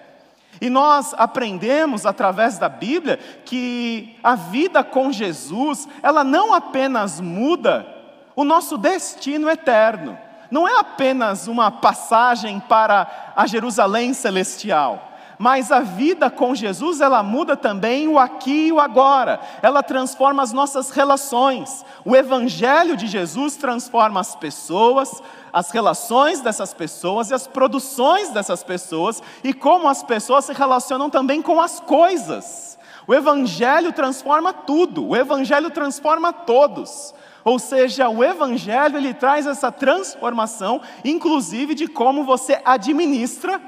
E 0.60 0.68
nós 0.68 1.14
aprendemos 1.16 2.04
através 2.04 2.58
da 2.58 2.68
Bíblia 2.68 3.20
que 3.44 4.16
a 4.20 4.34
vida 4.34 4.82
com 4.82 5.12
Jesus, 5.12 5.86
ela 6.02 6.24
não 6.24 6.52
apenas 6.52 7.20
muda 7.20 7.86
o 8.34 8.42
nosso 8.42 8.76
destino 8.76 9.48
eterno, 9.48 10.18
não 10.50 10.66
é 10.66 10.78
apenas 10.78 11.48
uma 11.48 11.70
passagem 11.70 12.60
para 12.60 13.32
a 13.34 13.46
Jerusalém 13.46 14.12
celestial 14.12 15.12
mas 15.38 15.70
a 15.70 15.80
vida 15.80 16.30
com 16.30 16.54
Jesus, 16.54 17.00
ela 17.00 17.22
muda 17.22 17.56
também 17.56 18.08
o 18.08 18.18
aqui 18.18 18.68
e 18.68 18.72
o 18.72 18.80
agora, 18.80 19.40
ela 19.60 19.82
transforma 19.82 20.42
as 20.42 20.52
nossas 20.52 20.90
relações. 20.90 21.84
O 22.04 22.16
Evangelho 22.16 22.96
de 22.96 23.06
Jesus 23.06 23.56
transforma 23.56 24.20
as 24.20 24.34
pessoas, 24.34 25.22
as 25.52 25.70
relações 25.70 26.40
dessas 26.40 26.72
pessoas 26.72 27.30
e 27.30 27.34
as 27.34 27.46
produções 27.46 28.30
dessas 28.30 28.62
pessoas, 28.62 29.22
e 29.44 29.52
como 29.52 29.88
as 29.88 30.02
pessoas 30.02 30.46
se 30.46 30.52
relacionam 30.52 31.10
também 31.10 31.42
com 31.42 31.60
as 31.60 31.80
coisas. 31.80 32.78
O 33.06 33.14
Evangelho 33.14 33.92
transforma 33.92 34.52
tudo, 34.52 35.06
o 35.06 35.16
Evangelho 35.16 35.70
transforma 35.70 36.32
todos. 36.32 37.14
Ou 37.46 37.60
seja, 37.60 38.08
o 38.08 38.24
Evangelho 38.24 38.96
ele 38.96 39.14
traz 39.14 39.46
essa 39.46 39.70
transformação, 39.70 40.82
inclusive 41.04 41.76
de 41.76 41.86
como 41.86 42.24
você 42.24 42.60
administra 42.64 43.62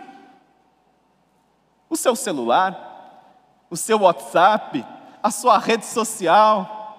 o 1.88 1.96
seu 1.96 2.16
celular, 2.16 3.62
o 3.70 3.76
seu 3.76 4.00
WhatsApp, 4.00 4.84
a 5.22 5.30
sua 5.30 5.58
rede 5.58 5.86
social, 5.86 6.98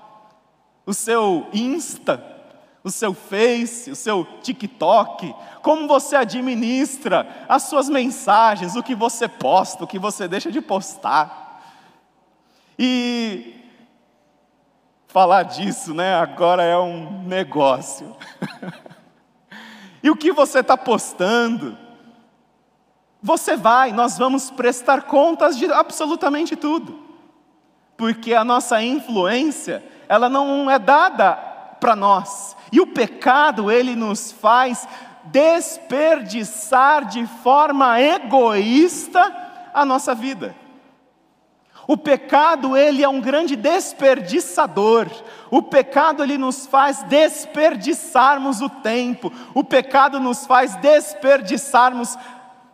o 0.86 0.93
seu 0.93 1.50
Insta, 1.51 2.25
o 2.81 2.89
seu 2.89 3.13
Face, 3.13 3.91
o 3.91 3.95
seu 3.95 4.25
TikTok, 4.41 5.36
como 5.62 5.86
você 5.86 6.15
administra 6.15 7.45
as 7.50 7.63
suas 7.63 7.89
mensagens, 7.89 8.77
o 8.77 8.83
que 8.83 8.95
você 8.95 9.27
posta, 9.27 9.83
o 9.83 9.88
que 9.88 10.00
você 10.00 10.29
deixa 10.29 10.50
de 10.50 10.62
postar. 10.62 11.62
E 12.79 13.58
falar 15.09 15.41
disso, 15.43 15.93
né, 15.93 16.15
agora 16.15 16.63
é 16.63 16.77
um 16.77 17.23
negócio. 17.23 18.15
e 20.01 20.09
o 20.09 20.15
que 20.15 20.31
você 20.31 20.59
está 20.59 20.77
postando? 20.77 21.75
Você 23.21 23.57
vai, 23.57 23.91
nós 23.91 24.17
vamos 24.17 24.51
prestar 24.51 25.01
contas 25.01 25.57
de 25.57 25.65
absolutamente 25.65 26.55
tudo. 26.55 27.03
Porque 27.97 28.33
a 28.33 28.43
nossa 28.43 28.81
influência, 28.81 29.83
ela 30.07 30.29
não 30.29 30.69
é 30.69 30.77
dada 30.77 31.33
para 31.81 31.95
nós. 31.95 32.55
E 32.71 32.79
o 32.79 32.87
pecado, 32.87 33.71
ele 33.71 33.95
nos 33.95 34.31
faz 34.31 34.87
desperdiçar 35.25 37.05
de 37.05 37.25
forma 37.43 37.99
egoísta 37.99 39.35
a 39.73 39.83
nossa 39.83 40.13
vida. 40.13 40.55
O 41.89 41.98
pecado, 41.98 42.77
ele 42.77 43.03
é 43.03 43.10
um 43.10 43.19
grande 43.19 43.55
desperdiçador. 43.55 45.08
O 45.50 45.60
pecado, 45.60 46.22
ele 46.22 46.38
nos 46.38 46.67
faz 46.67 47.01
desperdiçarmos 47.01 48.62
o 48.62 48.69
tempo. 48.69 49.34
O 49.55 49.63
pecado 49.63 50.19
nos 50.19 50.46
faz 50.46 50.75
desperdiçarmos 50.75 52.15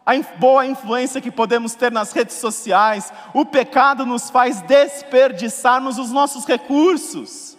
a 0.06 0.12
boa 0.38 0.66
influência 0.66 1.22
que 1.22 1.32
podemos 1.32 1.76
ter 1.76 1.94
nas 1.94 2.12
redes 2.12 2.36
sociais, 2.36 3.14
o 3.34 3.46
pecado 3.46 4.06
nos 4.06 4.30
faz 4.30 4.60
desperdiçarmos 4.60 5.98
os 5.98 6.12
nossos 6.12 6.46
recursos. 6.46 7.58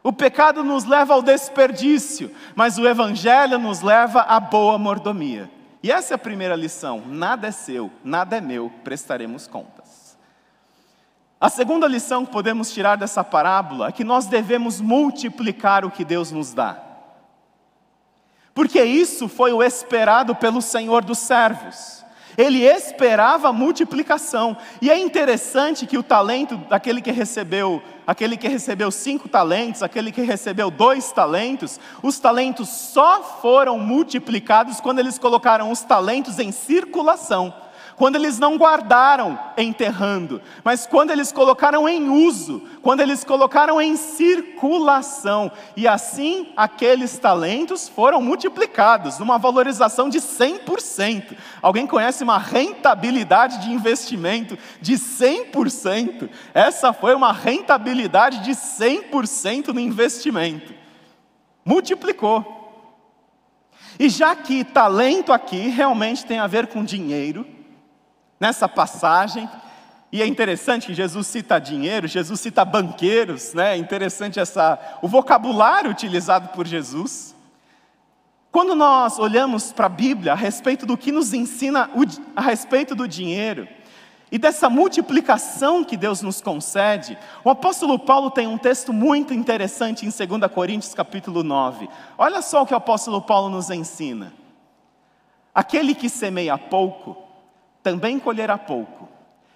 O 0.00 0.12
pecado 0.12 0.62
nos 0.62 0.84
leva 0.84 1.12
ao 1.12 1.22
desperdício, 1.22 2.30
mas 2.54 2.78
o 2.78 2.86
Evangelho 2.86 3.58
nos 3.58 3.80
leva 3.80 4.20
à 4.20 4.38
boa 4.38 4.78
mordomia. 4.78 5.50
E 5.82 5.90
essa 5.90 6.14
é 6.14 6.16
a 6.16 6.18
primeira 6.18 6.54
lição: 6.54 7.02
nada 7.04 7.48
é 7.48 7.50
seu, 7.50 7.90
nada 8.04 8.36
é 8.36 8.40
meu, 8.40 8.72
prestaremos 8.84 9.48
contas. 9.48 9.77
A 11.40 11.48
segunda 11.48 11.86
lição 11.86 12.26
que 12.26 12.32
podemos 12.32 12.72
tirar 12.72 12.96
dessa 12.96 13.22
parábola 13.22 13.88
é 13.88 13.92
que 13.92 14.04
nós 14.04 14.26
devemos 14.26 14.80
multiplicar 14.80 15.84
o 15.84 15.90
que 15.90 16.04
Deus 16.04 16.32
nos 16.32 16.52
dá 16.52 16.88
porque 18.58 18.82
isso 18.82 19.28
foi 19.28 19.52
o 19.52 19.62
esperado 19.62 20.34
pelo 20.34 20.60
Senhor 20.60 21.04
dos 21.04 21.18
servos. 21.18 22.04
Ele 22.36 22.64
esperava 22.64 23.52
multiplicação. 23.52 24.56
E 24.82 24.90
é 24.90 24.98
interessante 24.98 25.86
que 25.86 25.96
o 25.96 26.02
talento 26.02 26.56
daquele 26.68 27.00
que 27.00 27.12
recebeu, 27.12 27.80
aquele 28.04 28.36
que 28.36 28.48
recebeu 28.48 28.90
cinco 28.90 29.28
talentos, 29.28 29.80
aquele 29.80 30.10
que 30.10 30.22
recebeu 30.22 30.72
dois 30.72 31.12
talentos, 31.12 31.78
os 32.02 32.18
talentos 32.18 32.68
só 32.68 33.22
foram 33.40 33.78
multiplicados 33.78 34.80
quando 34.80 34.98
eles 34.98 35.20
colocaram 35.20 35.70
os 35.70 35.82
talentos 35.82 36.40
em 36.40 36.50
circulação 36.50 37.54
quando 37.98 38.14
eles 38.14 38.38
não 38.38 38.56
guardaram 38.56 39.36
enterrando, 39.58 40.40
mas 40.62 40.86
quando 40.86 41.10
eles 41.10 41.32
colocaram 41.32 41.88
em 41.88 42.08
uso, 42.08 42.62
quando 42.80 43.00
eles 43.00 43.24
colocaram 43.24 43.82
em 43.82 43.96
circulação, 43.96 45.50
e 45.76 45.88
assim 45.88 46.52
aqueles 46.56 47.18
talentos 47.18 47.88
foram 47.88 48.22
multiplicados, 48.22 49.18
numa 49.18 49.36
valorização 49.36 50.08
de 50.08 50.20
100%. 50.20 51.36
Alguém 51.60 51.88
conhece 51.88 52.22
uma 52.22 52.38
rentabilidade 52.38 53.58
de 53.58 53.72
investimento 53.72 54.56
de 54.80 54.94
100%? 54.94 56.30
Essa 56.54 56.92
foi 56.92 57.16
uma 57.16 57.32
rentabilidade 57.32 58.44
de 58.44 58.52
100% 58.52 59.68
no 59.68 59.80
investimento. 59.80 60.72
Multiplicou. 61.64 62.54
E 63.98 64.08
já 64.08 64.36
que 64.36 64.62
talento 64.62 65.32
aqui 65.32 65.68
realmente 65.68 66.24
tem 66.24 66.38
a 66.38 66.46
ver 66.46 66.68
com 66.68 66.84
dinheiro, 66.84 67.57
nessa 68.38 68.68
passagem, 68.68 69.48
E 70.10 70.22
é 70.22 70.26
interessante 70.26 70.86
que 70.86 70.94
Jesus 70.94 71.26
cita 71.26 71.58
dinheiro, 71.58 72.08
Jesus 72.08 72.40
cita 72.40 72.64
banqueiros, 72.64 73.52
né? 73.52 73.74
É 73.74 73.76
interessante 73.76 74.40
essa, 74.40 74.78
o 75.02 75.08
vocabulário 75.08 75.90
utilizado 75.90 76.48
por 76.48 76.66
Jesus. 76.66 77.36
Quando 78.50 78.74
nós 78.74 79.18
olhamos 79.18 79.70
para 79.70 79.84
a 79.84 79.90
Bíblia 79.90 80.32
a 80.32 80.34
respeito 80.34 80.86
do 80.86 80.96
que 80.96 81.12
nos 81.12 81.34
ensina 81.34 81.90
a 82.34 82.40
respeito 82.40 82.94
do 82.94 83.06
dinheiro 83.06 83.68
e 84.32 84.38
dessa 84.38 84.70
multiplicação 84.70 85.84
que 85.84 85.96
Deus 85.96 86.22
nos 86.22 86.40
concede, 86.40 87.18
o 87.44 87.50
apóstolo 87.50 87.98
Paulo 87.98 88.30
tem 88.30 88.46
um 88.46 88.56
texto 88.56 88.94
muito 88.94 89.34
interessante 89.34 90.06
em 90.06 90.08
2 90.08 90.50
Coríntios 90.50 90.94
capítulo 90.94 91.42
9. 91.42 91.86
Olha 92.16 92.40
só 92.40 92.62
o 92.62 92.66
que 92.66 92.72
o 92.72 92.78
apóstolo 92.78 93.20
Paulo 93.20 93.50
nos 93.50 93.68
ensina. 93.68 94.32
Aquele 95.54 95.94
que 95.94 96.08
semeia 96.08 96.56
pouco, 96.56 97.27
também 97.82 98.18
colherá 98.18 98.56
pouco. 98.56 99.08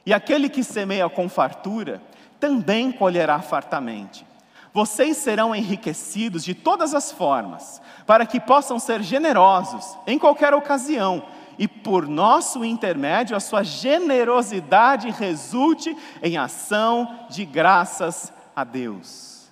E 0.05 0.13
aquele 0.13 0.49
que 0.49 0.65
semeia 0.65 1.09
com 1.09 1.29
fartura, 1.29 2.03
também 2.41 2.91
colherá 2.91 3.41
fartamente. 3.41 4.27
Vocês 4.75 5.19
serão 5.19 5.55
enriquecidos 5.55 6.43
de 6.43 6.55
todas 6.55 6.95
as 6.95 7.13
formas, 7.13 7.81
para 8.07 8.25
que 8.25 8.41
possam 8.41 8.79
ser 8.79 9.03
generosos 9.03 9.97
em 10.07 10.19
qualquer 10.19 10.55
ocasião, 10.55 11.23
e 11.59 11.69
por 11.69 12.09
nosso 12.09 12.65
intermédio 12.65 13.37
a 13.37 13.41
sua 13.41 13.63
generosidade 13.63 15.11
resulte 15.11 15.95
em 16.23 16.39
ação 16.39 17.27
de 17.29 17.45
graças 17.45 18.33
a 18.57 18.65
Deus. 18.65 19.51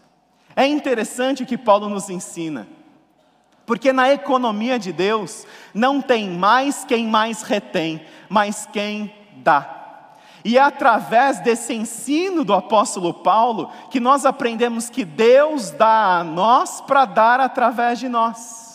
É 0.57 0.67
interessante 0.67 1.43
o 1.43 1.47
que 1.47 1.59
Paulo 1.59 1.89
nos 1.89 2.09
ensina, 2.09 2.67
porque 3.71 3.93
na 3.93 4.11
economia 4.11 4.81
de 4.81 4.93
Deus 4.93 5.47
não 5.73 6.03
tem 6.03 6.29
mais 6.29 6.85
quem 6.85 7.07
mais 7.07 7.43
retém, 7.43 8.05
mas 8.29 8.69
quem 8.73 9.15
dá. 9.37 10.17
E 10.45 10.59
é 10.59 10.61
através 10.61 11.39
desse 11.39 11.73
ensino 11.73 12.43
do 12.43 12.53
apóstolo 12.53 13.15
Paulo 13.15 13.71
que 13.89 14.01
nós 14.01 14.27
aprendemos 14.27 14.91
que 14.91 15.05
Deus 15.05 15.71
dá 15.71 16.19
a 16.19 16.25
nós 16.25 16.81
para 16.81 17.05
dar 17.05 17.39
através 17.39 18.01
de 18.01 18.09
nós. 18.09 18.70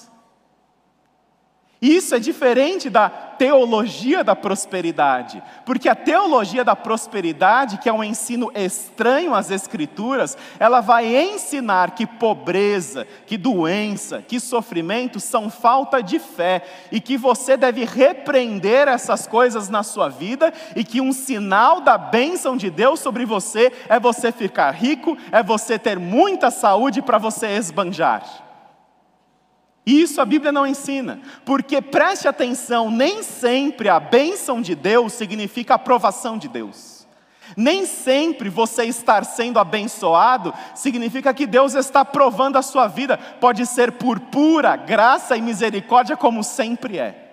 Isso 1.85 2.15
é 2.15 2.19
diferente 2.19 2.89
da 2.89 3.07
teologia 3.07 4.23
da 4.23 4.35
prosperidade, 4.35 5.43
porque 5.63 5.87
a 5.87 5.93
teologia 5.93 6.63
da 6.63 6.75
prosperidade, 6.75 7.77
que 7.77 7.87
é 7.87 7.93
um 7.93 8.03
ensino 8.03 8.51
estranho 8.55 9.35
às 9.35 9.51
Escrituras, 9.51 10.35
ela 10.57 10.81
vai 10.81 11.15
ensinar 11.15 11.91
que 11.91 12.07
pobreza, 12.07 13.05
que 13.27 13.37
doença, 13.37 14.23
que 14.27 14.39
sofrimento 14.39 15.19
são 15.19 15.47
falta 15.47 16.01
de 16.01 16.17
fé 16.17 16.63
e 16.91 16.99
que 16.99 17.17
você 17.17 17.55
deve 17.55 17.85
repreender 17.85 18.87
essas 18.87 19.27
coisas 19.27 19.69
na 19.69 19.83
sua 19.83 20.09
vida 20.09 20.51
e 20.75 20.83
que 20.83 20.99
um 20.99 21.13
sinal 21.13 21.81
da 21.81 21.99
bênção 21.99 22.57
de 22.57 22.71
Deus 22.71 22.99
sobre 22.99 23.25
você 23.25 23.71
é 23.87 23.99
você 23.99 24.31
ficar 24.31 24.71
rico, 24.71 25.15
é 25.31 25.43
você 25.43 25.77
ter 25.77 25.99
muita 25.99 26.49
saúde 26.49 26.99
para 27.03 27.19
você 27.19 27.45
esbanjar. 27.55 28.44
E 29.85 30.01
isso 30.01 30.19
a 30.19 30.25
Bíblia 30.25 30.51
não 30.51 30.65
ensina, 30.65 31.19
porque 31.45 31.81
preste 31.81 32.27
atenção, 32.27 32.89
nem 32.89 33.21
sempre 33.21 33.87
a 33.87 33.99
bênção 33.99 34.59
de 34.59 34.73
Deus 34.73 35.13
significa 35.13 35.73
a 35.73 35.75
aprovação 35.75 36.37
de 36.37 36.47
Deus. 36.47 37.05
Nem 37.55 37.85
sempre 37.85 38.49
você 38.49 38.85
estar 38.85 39.23
sendo 39.23 39.59
abençoado 39.59 40.53
significa 40.73 41.33
que 41.33 41.45
Deus 41.45 41.75
está 41.75 42.03
provando 42.03 42.57
a 42.57 42.63
sua 42.63 42.87
vida, 42.87 43.17
pode 43.17 43.65
ser 43.67 43.91
por 43.91 44.19
pura 44.19 44.75
graça 44.75 45.37
e 45.37 45.41
misericórdia, 45.41 46.17
como 46.17 46.43
sempre 46.43 46.97
é. 46.97 47.24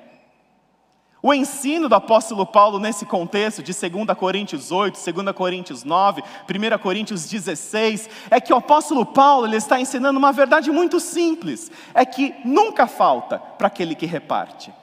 O 1.24 1.32
ensino 1.32 1.88
do 1.88 1.94
apóstolo 1.94 2.44
Paulo 2.44 2.80
nesse 2.80 3.06
contexto 3.06 3.62
de 3.62 3.72
2 3.72 4.18
Coríntios 4.18 4.72
8, 4.72 4.98
2 5.12 5.32
Coríntios 5.36 5.84
9, 5.84 6.20
1 6.20 6.78
Coríntios 6.78 7.28
16, 7.28 8.10
é 8.28 8.40
que 8.40 8.52
o 8.52 8.56
apóstolo 8.56 9.06
Paulo 9.06 9.46
ele 9.46 9.56
está 9.56 9.80
ensinando 9.80 10.18
uma 10.18 10.32
verdade 10.32 10.72
muito 10.72 10.98
simples: 10.98 11.70
é 11.94 12.04
que 12.04 12.34
nunca 12.44 12.88
falta 12.88 13.38
para 13.38 13.68
aquele 13.68 13.94
que 13.94 14.04
reparte. 14.04 14.74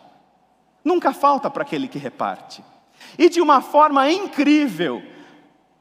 Nunca 0.82 1.12
falta 1.12 1.50
para 1.50 1.64
aquele 1.64 1.90
que 1.90 2.00
reparte. 2.00 2.64
E 3.18 3.28
de 3.28 3.42
uma 3.42 3.60
forma 3.60 4.10
incrível, 4.10 5.04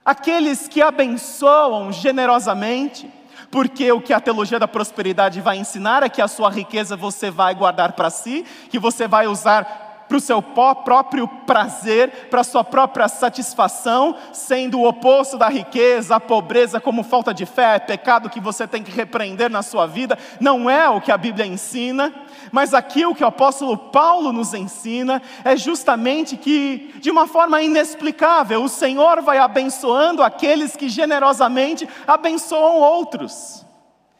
aqueles 0.04 0.66
que 0.66 0.82
abençoam 0.82 1.92
generosamente, 1.92 3.08
porque 3.48 3.92
o 3.92 4.00
que 4.00 4.12
a 4.12 4.18
teologia 4.18 4.58
da 4.58 4.66
prosperidade 4.66 5.40
vai 5.40 5.56
ensinar 5.56 6.02
é 6.02 6.08
que 6.08 6.20
a 6.20 6.26
sua 6.26 6.50
riqueza 6.50 6.96
você 6.96 7.30
vai 7.30 7.54
guardar 7.54 7.92
para 7.92 8.10
si, 8.10 8.44
que 8.68 8.78
você 8.80 9.06
vai 9.06 9.28
usar 9.28 9.87
para 10.08 10.16
o 10.16 10.20
seu 10.20 10.40
próprio 10.40 11.28
prazer, 11.28 12.28
para 12.30 12.40
a 12.40 12.44
sua 12.44 12.64
própria 12.64 13.06
satisfação, 13.08 14.16
sendo 14.32 14.80
o 14.80 14.88
oposto 14.88 15.36
da 15.36 15.48
riqueza, 15.48 16.16
a 16.16 16.20
pobreza 16.20 16.80
como 16.80 17.02
falta 17.02 17.34
de 17.34 17.44
fé, 17.44 17.76
é 17.76 17.78
pecado 17.78 18.30
que 18.30 18.40
você 18.40 18.66
tem 18.66 18.82
que 18.82 18.90
repreender 18.90 19.50
na 19.50 19.62
sua 19.62 19.86
vida, 19.86 20.18
não 20.40 20.68
é 20.68 20.88
o 20.88 21.00
que 21.00 21.12
a 21.12 21.18
Bíblia 21.18 21.46
ensina, 21.46 22.12
mas 22.50 22.72
aqui 22.72 23.04
o 23.04 23.14
que 23.14 23.22
o 23.22 23.28
apóstolo 23.28 23.76
Paulo 23.76 24.32
nos 24.32 24.54
ensina 24.54 25.20
é 25.44 25.56
justamente 25.56 26.36
que, 26.36 26.94
de 27.00 27.10
uma 27.10 27.26
forma 27.26 27.60
inexplicável, 27.60 28.62
o 28.62 28.68
Senhor 28.68 29.20
vai 29.20 29.38
abençoando 29.38 30.22
aqueles 30.22 30.74
que 30.74 30.88
generosamente 30.88 31.86
abençoam 32.06 32.80
outros. 32.80 33.67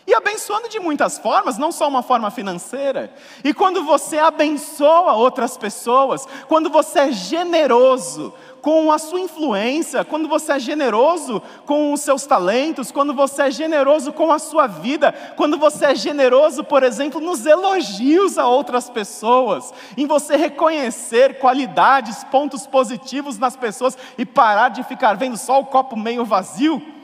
E 0.09 0.15
abençoando 0.15 0.71
de 0.71 0.81
muitas 0.81 1.19
formas, 1.19 1.59
não 1.59 1.71
só 1.71 1.87
uma 1.87 2.03
forma 2.03 2.31
financeira. 2.31 3.13
E 3.45 3.53
quando 3.53 3.85
você 3.85 4.17
abençoa 4.17 5.13
outras 5.13 5.59
pessoas, 5.59 6.27
quando 6.49 6.71
você 6.71 7.01
é 7.01 7.13
generoso 7.13 8.33
com 8.63 8.91
a 8.91 8.97
sua 8.97 9.21
influência, 9.21 10.07
quando 10.07 10.27
você 10.27 10.53
é 10.53 10.59
generoso 10.59 11.43
com 11.67 11.93
os 11.93 12.01
seus 12.01 12.25
talentos, 12.25 12.91
quando 12.91 13.13
você 13.13 13.43
é 13.43 13.51
generoso 13.51 14.11
com 14.11 14.33
a 14.33 14.39
sua 14.39 14.67
vida, 14.67 15.13
quando 15.37 15.59
você 15.59 15.85
é 15.85 15.95
generoso, 15.95 16.65
por 16.65 16.83
exemplo, 16.83 17.21
nos 17.21 17.45
elogios 17.45 18.39
a 18.39 18.49
outras 18.49 18.89
pessoas, 18.89 19.75
em 19.95 20.07
você 20.07 20.37
reconhecer 20.37 21.39
qualidades, 21.39 22.25
pontos 22.25 22.67
positivos 22.67 23.37
nas 23.37 23.57
pessoas 23.57 23.99
e 24.17 24.25
parar 24.25 24.71
de 24.71 24.83
ficar 24.85 25.19
vendo 25.19 25.37
só 25.37 25.61
o 25.61 25.67
copo 25.67 25.95
meio 25.99 26.25
vazio 26.25 26.97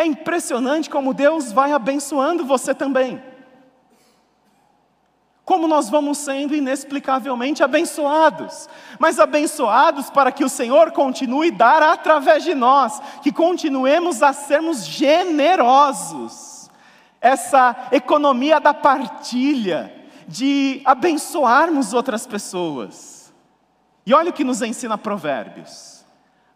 é 0.00 0.06
impressionante 0.06 0.88
como 0.88 1.12
Deus 1.12 1.52
vai 1.52 1.72
abençoando 1.72 2.44
você 2.44 2.74
também. 2.74 3.22
Como 5.44 5.68
nós 5.68 5.90
vamos 5.90 6.16
sendo 6.18 6.54
inexplicavelmente 6.54 7.62
abençoados, 7.62 8.68
mas 8.98 9.18
abençoados 9.18 10.08
para 10.08 10.32
que 10.32 10.44
o 10.44 10.48
Senhor 10.48 10.92
continue 10.92 11.50
dar 11.50 11.82
através 11.82 12.44
de 12.44 12.54
nós, 12.54 13.00
que 13.22 13.30
continuemos 13.30 14.22
a 14.22 14.32
sermos 14.32 14.86
generosos. 14.86 16.70
Essa 17.20 17.88
economia 17.92 18.58
da 18.58 18.72
partilha, 18.72 19.94
de 20.26 20.80
abençoarmos 20.84 21.92
outras 21.92 22.26
pessoas. 22.26 23.34
E 24.06 24.14
olha 24.14 24.30
o 24.30 24.32
que 24.32 24.44
nos 24.44 24.62
ensina 24.62 24.96
Provérbios: 24.96 26.06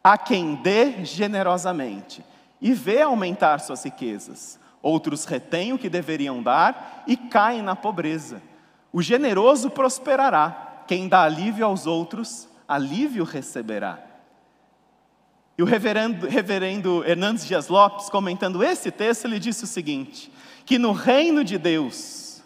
a 0.02 0.16
quem 0.16 0.54
dê 0.54 1.04
generosamente 1.04 2.24
e 2.60 2.72
vê 2.72 3.02
aumentar 3.02 3.58
suas 3.60 3.84
riquezas. 3.84 4.58
Outros 4.82 5.24
retêm 5.24 5.72
o 5.72 5.78
que 5.78 5.88
deveriam 5.88 6.42
dar 6.42 7.04
e 7.06 7.16
caem 7.16 7.62
na 7.62 7.74
pobreza. 7.74 8.42
O 8.92 9.00
generoso 9.00 9.70
prosperará, 9.70 10.84
quem 10.86 11.08
dá 11.08 11.22
alívio 11.22 11.66
aos 11.66 11.86
outros, 11.86 12.48
alívio 12.68 13.24
receberá. 13.24 13.98
E 15.56 15.62
o 15.62 15.66
reverendo, 15.66 16.26
reverendo 16.26 17.04
Hernandes 17.06 17.46
Dias 17.46 17.68
Lopes, 17.68 18.10
comentando 18.10 18.62
esse 18.62 18.90
texto, 18.90 19.24
ele 19.24 19.38
disse 19.38 19.64
o 19.64 19.68
seguinte: 19.68 20.30
que 20.64 20.78
no 20.78 20.92
reino 20.92 21.44
de 21.44 21.58
Deus, 21.58 22.42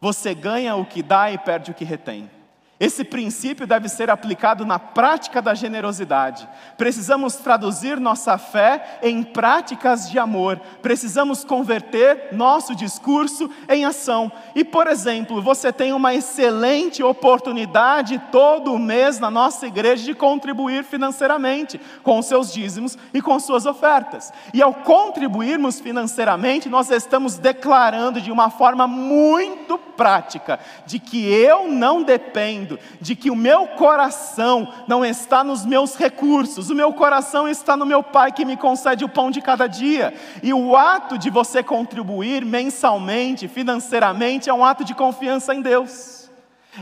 você 0.00 0.34
ganha 0.34 0.76
o 0.76 0.84
que 0.84 1.02
dá 1.02 1.30
e 1.32 1.38
perde 1.38 1.70
o 1.70 1.74
que 1.74 1.84
retém. 1.84 2.30
Esse 2.78 3.04
princípio 3.04 3.66
deve 3.66 3.88
ser 3.88 4.10
aplicado 4.10 4.66
na 4.66 4.78
prática 4.78 5.40
da 5.40 5.54
generosidade. 5.54 6.46
Precisamos 6.76 7.36
traduzir 7.36 7.98
nossa 7.98 8.36
fé 8.36 8.98
em 9.02 9.22
práticas 9.22 10.10
de 10.10 10.18
amor. 10.18 10.60
Precisamos 10.82 11.42
converter 11.42 12.28
nosso 12.32 12.74
discurso 12.74 13.50
em 13.66 13.86
ação. 13.86 14.30
E, 14.54 14.62
por 14.62 14.86
exemplo, 14.88 15.40
você 15.40 15.72
tem 15.72 15.94
uma 15.94 16.14
excelente 16.14 17.02
oportunidade 17.02 18.20
todo 18.30 18.78
mês 18.78 19.18
na 19.18 19.30
nossa 19.30 19.66
igreja 19.66 20.04
de 20.04 20.14
contribuir 20.14 20.84
financeiramente 20.84 21.80
com 22.02 22.18
os 22.18 22.26
seus 22.26 22.52
dízimos 22.52 22.98
e 23.14 23.22
com 23.22 23.40
suas 23.40 23.64
ofertas. 23.64 24.30
E 24.52 24.60
ao 24.60 24.74
contribuirmos 24.74 25.80
financeiramente, 25.80 26.68
nós 26.68 26.90
estamos 26.90 27.38
declarando 27.38 28.20
de 28.20 28.30
uma 28.30 28.50
forma 28.50 28.86
muito 28.86 29.78
prática 29.96 30.60
de 30.84 30.98
que 30.98 31.26
eu 31.26 31.68
não 31.68 32.02
dependo 32.02 32.78
de 33.00 33.16
que 33.16 33.30
o 33.30 33.36
meu 33.36 33.66
coração 33.68 34.72
não 34.86 35.04
está 35.04 35.42
nos 35.42 35.64
meus 35.64 35.96
recursos, 35.96 36.70
o 36.70 36.74
meu 36.74 36.92
coração 36.92 37.48
está 37.48 37.76
no 37.76 37.86
meu 37.86 38.02
Pai 38.02 38.32
que 38.32 38.44
me 38.44 38.56
concede 38.56 39.04
o 39.04 39.08
pão 39.08 39.30
de 39.30 39.40
cada 39.40 39.66
dia. 39.66 40.14
E 40.42 40.52
o 40.52 40.76
ato 40.76 41.18
de 41.18 41.30
você 41.30 41.62
contribuir 41.62 42.44
mensalmente, 42.44 43.48
financeiramente, 43.48 44.50
é 44.50 44.54
um 44.54 44.64
ato 44.64 44.84
de 44.84 44.94
confiança 44.94 45.54
em 45.54 45.62
Deus. 45.62 46.30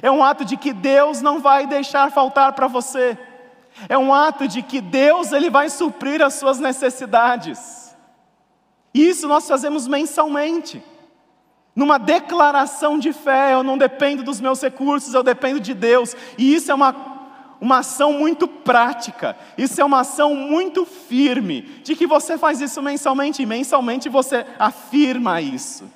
É 0.02 0.10
um 0.10 0.22
ato 0.22 0.44
de 0.44 0.56
que 0.56 0.72
Deus 0.72 1.20
não 1.20 1.40
vai 1.40 1.66
deixar 1.66 2.10
faltar 2.10 2.52
para 2.52 2.66
você. 2.66 3.16
É 3.88 3.98
um 3.98 4.12
ato 4.12 4.46
de 4.46 4.62
que 4.62 4.80
Deus 4.80 5.32
ele 5.32 5.50
vai 5.50 5.68
suprir 5.68 6.22
as 6.22 6.34
suas 6.34 6.58
necessidades. 6.58 7.96
Isso 8.92 9.26
nós 9.26 9.48
fazemos 9.48 9.88
mensalmente. 9.88 10.82
Numa 11.74 11.98
declaração 11.98 12.98
de 12.98 13.12
fé, 13.12 13.54
eu 13.54 13.62
não 13.62 13.76
dependo 13.76 14.22
dos 14.22 14.40
meus 14.40 14.62
recursos, 14.62 15.12
eu 15.12 15.22
dependo 15.22 15.58
de 15.58 15.74
Deus. 15.74 16.16
E 16.38 16.54
isso 16.54 16.70
é 16.70 16.74
uma, 16.74 16.94
uma 17.60 17.78
ação 17.78 18.12
muito 18.12 18.46
prática, 18.46 19.36
isso 19.58 19.80
é 19.80 19.84
uma 19.84 20.00
ação 20.00 20.34
muito 20.34 20.86
firme, 20.86 21.62
de 21.82 21.96
que 21.96 22.06
você 22.06 22.38
faz 22.38 22.60
isso 22.60 22.80
mensalmente, 22.80 23.42
e 23.42 23.46
mensalmente 23.46 24.08
você 24.08 24.46
afirma 24.58 25.40
isso, 25.40 25.90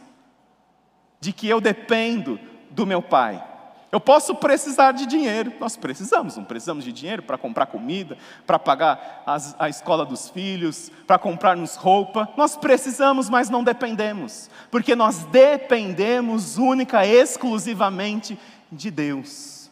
de 1.21 1.33
que 1.33 1.49
eu 1.49 1.61
dependo 1.61 2.41
do 2.71 2.85
meu 2.85 3.01
Pai. 3.01 3.48
Eu 3.91 3.99
posso 3.99 4.35
precisar 4.35 4.93
de 4.93 5.07
dinheiro, 5.07 5.55
nós 5.59 5.75
precisamos, 5.75 6.37
não 6.37 6.45
precisamos 6.45 6.85
de 6.85 6.93
dinheiro 6.93 7.23
para 7.23 7.39
comprar 7.39 7.67
comida, 7.67 8.19
para 8.47 8.59
pagar 8.59 9.23
as, 9.25 9.57
a 9.59 9.69
escola 9.69 10.05
dos 10.05 10.29
filhos, 10.29 10.93
para 11.07 11.19
comprarmos 11.19 11.75
roupa, 11.75 12.29
nós 12.37 12.55
precisamos, 12.55 13.31
mas 13.31 13.49
não 13.49 13.65
dependemos, 13.65 14.51
porque 14.71 14.95
nós 14.95 15.25
dependemos 15.25 16.59
única 16.59 17.07
e 17.07 17.11
exclusivamente 17.13 18.39
de 18.71 18.91
Deus. 18.91 19.71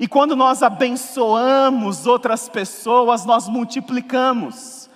E 0.00 0.08
quando 0.08 0.34
nós 0.34 0.62
abençoamos 0.62 2.06
outras 2.06 2.48
pessoas, 2.48 3.26
nós 3.26 3.46
multiplicamos. 3.48 4.87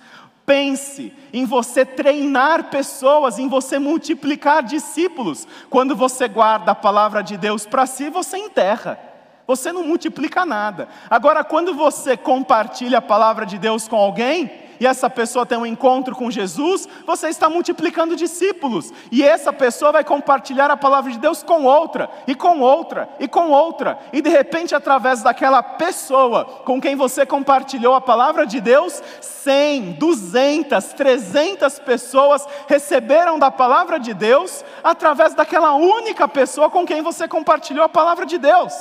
Pense 0.45 1.13
em 1.31 1.45
você 1.45 1.85
treinar 1.85 2.65
pessoas, 2.65 3.39
em 3.39 3.47
você 3.47 3.79
multiplicar 3.79 4.63
discípulos. 4.63 5.47
Quando 5.69 5.95
você 5.95 6.27
guarda 6.27 6.71
a 6.71 6.75
palavra 6.75 7.21
de 7.21 7.37
Deus 7.37 7.65
para 7.65 7.85
si, 7.85 8.09
você 8.09 8.37
enterra. 8.37 8.99
Você 9.47 9.71
não 9.71 9.83
multiplica 9.83 10.45
nada. 10.45 10.87
Agora, 11.09 11.43
quando 11.43 11.73
você 11.73 12.15
compartilha 12.15 12.99
a 12.99 13.01
palavra 13.01 13.45
de 13.45 13.57
Deus 13.57 13.87
com 13.87 13.97
alguém, 13.97 14.62
e 14.79 14.87
essa 14.87 15.09
pessoa 15.09 15.45
tem 15.45 15.57
um 15.57 15.65
encontro 15.65 16.15
com 16.15 16.31
Jesus, 16.31 16.87
você 17.05 17.27
está 17.29 17.49
multiplicando 17.49 18.15
discípulos, 18.15 18.91
e 19.11 19.23
essa 19.23 19.51
pessoa 19.51 19.91
vai 19.91 20.03
compartilhar 20.03 20.69
a 20.71 20.77
palavra 20.77 21.11
de 21.11 21.19
Deus 21.19 21.43
com 21.43 21.63
outra, 21.63 22.09
e 22.27 22.35
com 22.35 22.59
outra, 22.59 23.09
e 23.19 23.27
com 23.27 23.49
outra, 23.49 23.99
e 24.11 24.21
de 24.21 24.29
repente, 24.29 24.75
através 24.75 25.21
daquela 25.21 25.61
pessoa 25.61 26.45
com 26.65 26.79
quem 26.79 26.95
você 26.95 27.25
compartilhou 27.25 27.93
a 27.93 28.01
palavra 28.01 28.45
de 28.45 28.59
Deus, 28.59 29.01
100, 29.21 29.93
200, 29.93 30.85
300 30.93 31.79
pessoas 31.79 32.45
receberam 32.67 33.37
da 33.37 33.51
palavra 33.51 33.99
de 33.99 34.13
Deus 34.13 34.63
através 34.83 35.33
daquela 35.33 35.73
única 35.73 36.27
pessoa 36.27 36.69
com 36.69 36.85
quem 36.85 37.01
você 37.01 37.27
compartilhou 37.27 37.85
a 37.85 37.89
palavra 37.89 38.25
de 38.25 38.37
Deus. 38.37 38.73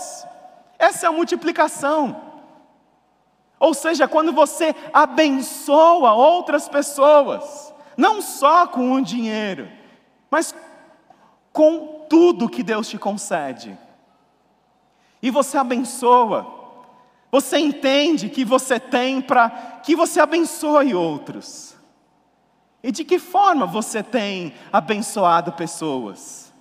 Essa 0.78 1.06
é 1.06 1.08
a 1.08 1.12
multiplicação. 1.12 2.31
Ou 3.62 3.72
seja, 3.74 4.08
quando 4.08 4.32
você 4.32 4.74
abençoa 4.92 6.12
outras 6.14 6.68
pessoas, 6.68 7.72
não 7.96 8.20
só 8.20 8.66
com 8.66 8.94
o 8.94 9.00
dinheiro, 9.00 9.70
mas 10.28 10.52
com 11.52 12.04
tudo 12.10 12.48
que 12.48 12.64
Deus 12.64 12.88
te 12.88 12.98
concede. 12.98 13.78
E 15.22 15.30
você 15.30 15.56
abençoa, 15.56 16.44
você 17.30 17.56
entende 17.56 18.28
que 18.28 18.44
você 18.44 18.80
tem 18.80 19.20
para 19.22 19.48
que 19.84 19.94
você 19.94 20.18
abençoe 20.18 20.92
outros. 20.92 21.76
E 22.82 22.90
de 22.90 23.04
que 23.04 23.20
forma 23.20 23.64
você 23.64 24.02
tem 24.02 24.54
abençoado 24.72 25.52
pessoas? 25.52 26.52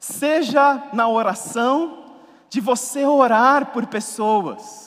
Seja 0.00 0.88
na 0.92 1.08
oração, 1.08 2.02
de 2.50 2.60
você 2.60 3.04
orar 3.06 3.66
por 3.66 3.86
pessoas 3.86 4.85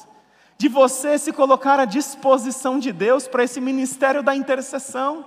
de 0.60 0.67
você 0.67 1.17
se 1.17 1.32
colocar 1.32 1.80
à 1.80 1.86
disposição 1.86 2.78
de 2.78 2.91
Deus 2.91 3.30
para 3.30 3.45
esse 3.45 3.62
ministério 3.62 4.22
da 4.22 4.36
intercessão. 4.36 5.26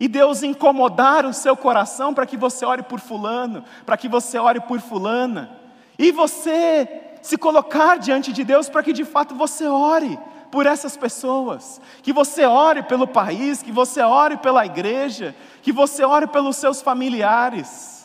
E 0.00 0.08
Deus 0.08 0.42
incomodar 0.42 1.26
o 1.26 1.34
seu 1.34 1.54
coração 1.54 2.14
para 2.14 2.24
que 2.24 2.34
você 2.36 2.64
ore 2.64 2.82
por 2.82 2.98
Fulano, 2.98 3.62
para 3.84 3.98
que 3.98 4.08
você 4.08 4.38
ore 4.38 4.58
por 4.60 4.80
Fulana. 4.80 5.50
E 5.98 6.10
você 6.10 7.18
se 7.20 7.36
colocar 7.36 7.98
diante 7.98 8.32
de 8.32 8.42
Deus 8.42 8.70
para 8.70 8.82
que 8.82 8.94
de 8.94 9.04
fato 9.04 9.34
você 9.34 9.66
ore 9.66 10.18
por 10.50 10.64
essas 10.64 10.96
pessoas, 10.96 11.78
que 12.02 12.10
você 12.10 12.46
ore 12.46 12.82
pelo 12.82 13.06
país, 13.06 13.62
que 13.62 13.70
você 13.70 14.00
ore 14.00 14.38
pela 14.38 14.64
igreja, 14.64 15.36
que 15.62 15.72
você 15.72 16.02
ore 16.04 16.26
pelos 16.26 16.56
seus 16.56 16.80
familiares. 16.80 17.97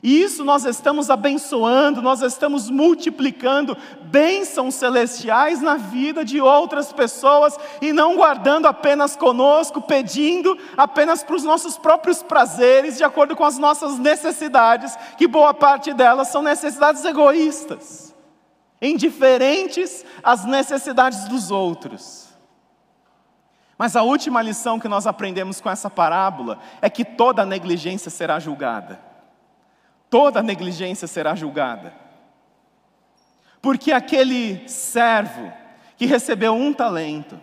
E 0.00 0.22
isso 0.22 0.44
nós 0.44 0.64
estamos 0.64 1.10
abençoando, 1.10 2.00
nós 2.00 2.22
estamos 2.22 2.70
multiplicando 2.70 3.76
bênçãos 4.02 4.76
celestiais 4.76 5.60
na 5.60 5.76
vida 5.76 6.24
de 6.24 6.40
outras 6.40 6.92
pessoas 6.92 7.58
e 7.82 7.92
não 7.92 8.14
guardando 8.14 8.66
apenas 8.66 9.16
conosco, 9.16 9.82
pedindo 9.82 10.56
apenas 10.76 11.24
para 11.24 11.34
os 11.34 11.42
nossos 11.42 11.76
próprios 11.76 12.22
prazeres, 12.22 12.96
de 12.96 13.02
acordo 13.02 13.34
com 13.34 13.44
as 13.44 13.58
nossas 13.58 13.98
necessidades, 13.98 14.96
que 15.16 15.26
boa 15.26 15.52
parte 15.52 15.92
delas 15.92 16.28
são 16.28 16.42
necessidades 16.42 17.04
egoístas, 17.04 18.14
indiferentes 18.80 20.04
às 20.22 20.44
necessidades 20.44 21.26
dos 21.26 21.50
outros. 21.50 22.28
Mas 23.76 23.96
a 23.96 24.02
última 24.02 24.42
lição 24.42 24.78
que 24.78 24.88
nós 24.88 25.08
aprendemos 25.08 25.60
com 25.60 25.68
essa 25.68 25.90
parábola 25.90 26.60
é 26.80 26.88
que 26.88 27.04
toda 27.04 27.44
negligência 27.44 28.10
será 28.12 28.38
julgada 28.38 29.08
toda 30.10 30.42
negligência 30.42 31.06
será 31.06 31.34
julgada. 31.34 31.92
Porque 33.60 33.92
aquele 33.92 34.68
servo 34.68 35.52
que 35.96 36.06
recebeu 36.06 36.54
um 36.54 36.72
talento, 36.72 37.38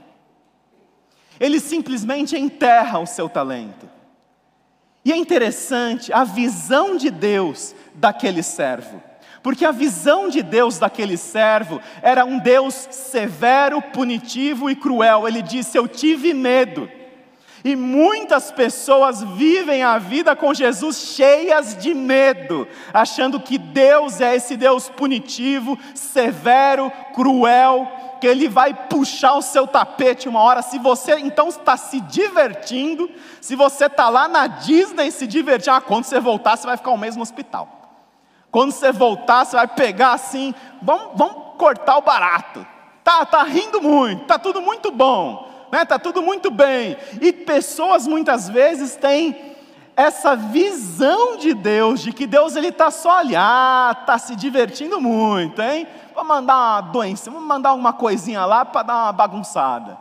ele 1.39 1.59
simplesmente 1.59 2.37
enterra 2.37 2.99
o 2.99 3.05
seu 3.05 3.27
talento. 3.27 3.89
E 5.03 5.11
é 5.11 5.15
interessante 5.17 6.11
a 6.11 6.23
visão 6.23 6.97
de 6.97 7.11
Deus 7.11 7.75
daquele 7.93 8.41
servo. 8.41 9.01
Porque 9.43 9.63
a 9.63 9.71
visão 9.71 10.27
de 10.27 10.41
Deus 10.41 10.79
daquele 10.79 11.17
servo 11.17 11.79
era 12.01 12.25
um 12.25 12.39
Deus 12.39 12.73
severo, 12.89 13.79
punitivo 13.79 14.71
e 14.71 14.75
cruel. 14.75 15.27
Ele 15.27 15.43
disse: 15.43 15.77
Eu 15.77 15.87
tive 15.87 16.33
medo. 16.33 16.89
E 17.65 17.75
muitas 17.75 18.51
pessoas 18.51 19.23
vivem 19.23 19.81
a 19.81 19.97
vida 19.97 20.35
com 20.35 20.53
Jesus 20.53 21.15
cheias 21.15 21.75
de 21.75 21.95
medo, 21.95 22.67
achando 22.93 23.39
que 23.39 23.57
Deus 23.57 24.21
é 24.21 24.35
esse 24.35 24.55
Deus 24.55 24.87
punitivo, 24.87 25.75
severo, 25.95 26.91
cruel, 27.15 27.91
que 28.21 28.27
Ele 28.27 28.47
vai 28.47 28.71
puxar 28.71 29.33
o 29.33 29.41
seu 29.41 29.65
tapete 29.65 30.29
uma 30.29 30.41
hora. 30.41 30.61
Se 30.61 30.77
você 30.77 31.17
então 31.17 31.49
está 31.49 31.75
se 31.75 31.99
divertindo, 32.01 33.09
se 33.41 33.55
você 33.55 33.87
está 33.87 34.09
lá 34.09 34.27
na 34.27 34.45
Disney 34.45 35.09
se 35.09 35.25
divertindo, 35.25 35.75
ah, 35.75 35.81
quando 35.81 36.03
você 36.03 36.19
voltar, 36.19 36.57
você 36.57 36.67
vai 36.67 36.77
ficar 36.77 36.91
um 36.91 36.97
mês 36.97 37.15
no 37.15 37.23
hospital. 37.23 37.67
Quando 38.51 38.73
você 38.73 38.91
voltar, 38.91 39.43
você 39.43 39.55
vai 39.55 39.67
pegar 39.67 40.13
assim, 40.13 40.53
vamos, 40.83 41.17
vamos 41.17 41.57
cortar 41.57 41.97
o 41.97 42.03
barato. 42.03 42.63
Tá, 43.03 43.25
tá 43.25 43.41
rindo 43.41 43.81
muito, 43.81 44.25
tá 44.25 44.37
tudo 44.37 44.61
muito 44.61 44.91
bom 44.91 45.54
né? 45.75 45.83
Tá 45.83 45.99
tudo 45.99 46.21
muito 46.21 46.49
bem. 46.49 46.95
E 47.19 47.33
pessoas 47.33 48.07
muitas 48.07 48.47
vezes 48.47 48.95
têm 48.95 49.53
essa 49.93 50.33
visão 50.33 51.35
de 51.35 51.53
Deus, 51.53 52.01
de 52.01 52.13
que 52.13 52.25
Deus 52.25 52.55
ele 52.55 52.69
está 52.69 52.89
só 52.89 53.19
ali, 53.19 53.35
ah, 53.35 53.95
está 53.99 54.17
se 54.17 54.35
divertindo 54.35 54.99
muito, 55.01 55.61
hein? 55.61 55.85
Vou 56.13 56.23
mandar 56.23 56.55
uma 56.55 56.81
doença, 56.81 57.29
vou 57.29 57.41
mandar 57.41 57.73
uma 57.73 57.91
coisinha 57.91 58.45
lá 58.45 58.63
para 58.63 58.83
dar 58.83 58.95
uma 59.03 59.11
bagunçada. 59.11 59.97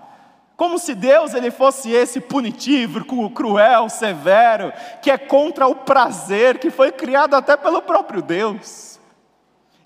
Como 0.57 0.79
se 0.79 0.95
Deus 0.95 1.35
ele 1.35 1.51
fosse 1.51 1.91
esse 1.91 2.21
punitivo, 2.21 3.05
cruel, 3.31 3.89
severo, 3.89 4.73
que 5.03 5.11
é 5.11 5.19
contra 5.19 5.67
o 5.67 5.75
prazer 5.75 6.59
que 6.59 6.71
foi 6.71 6.93
criado 6.93 7.35
até 7.35 7.57
pelo 7.57 7.83
próprio 7.83 8.23
Deus. 8.23 9.01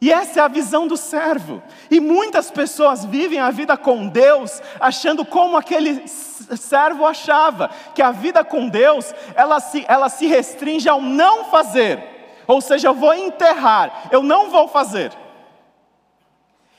E 0.00 0.12
essa 0.12 0.40
é 0.40 0.42
a 0.42 0.48
visão 0.48 0.87
do 0.87 0.96
servo. 0.96 1.61
E 1.90 1.98
muitas 1.98 2.50
pessoas 2.50 3.04
vivem 3.04 3.40
a 3.40 3.50
vida 3.50 3.76
com 3.76 4.06
Deus 4.06 4.62
achando 4.78 5.24
como 5.24 5.56
aquele 5.56 6.06
servo 6.06 7.04
achava, 7.04 7.70
que 7.94 8.00
a 8.00 8.12
vida 8.12 8.44
com 8.44 8.68
Deus, 8.68 9.12
ela 9.34 9.58
se, 9.58 9.84
ela 9.88 10.08
se 10.08 10.26
restringe 10.26 10.88
ao 10.88 11.00
não 11.00 11.46
fazer. 11.46 12.16
Ou 12.46 12.61
seja, 12.61 12.88
eu 12.88 12.94
vou 12.94 13.12
enterrar, 13.12 14.08
eu 14.12 14.22
não 14.22 14.50
vou 14.50 14.68
fazer. 14.68 15.12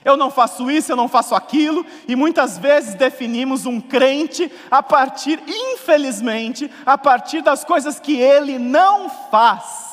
Eu 0.04 0.16
não 0.16 0.32
faço 0.32 0.72
isso, 0.72 0.90
eu 0.90 0.96
não 0.96 1.10
faço 1.10 1.36
aquilo, 1.36 1.86
e 2.08 2.16
muitas 2.16 2.58
vezes 2.58 2.96
definimos 2.96 3.66
um 3.66 3.82
crente 3.82 4.50
a 4.72 4.82
partir, 4.82 5.44
infelizmente, 5.46 6.72
a 6.86 6.98
partir 6.98 7.42
das 7.42 7.66
coisas 7.66 8.00
que 8.00 8.18
ele 8.18 8.58
não 8.58 9.10
faz 9.10 9.89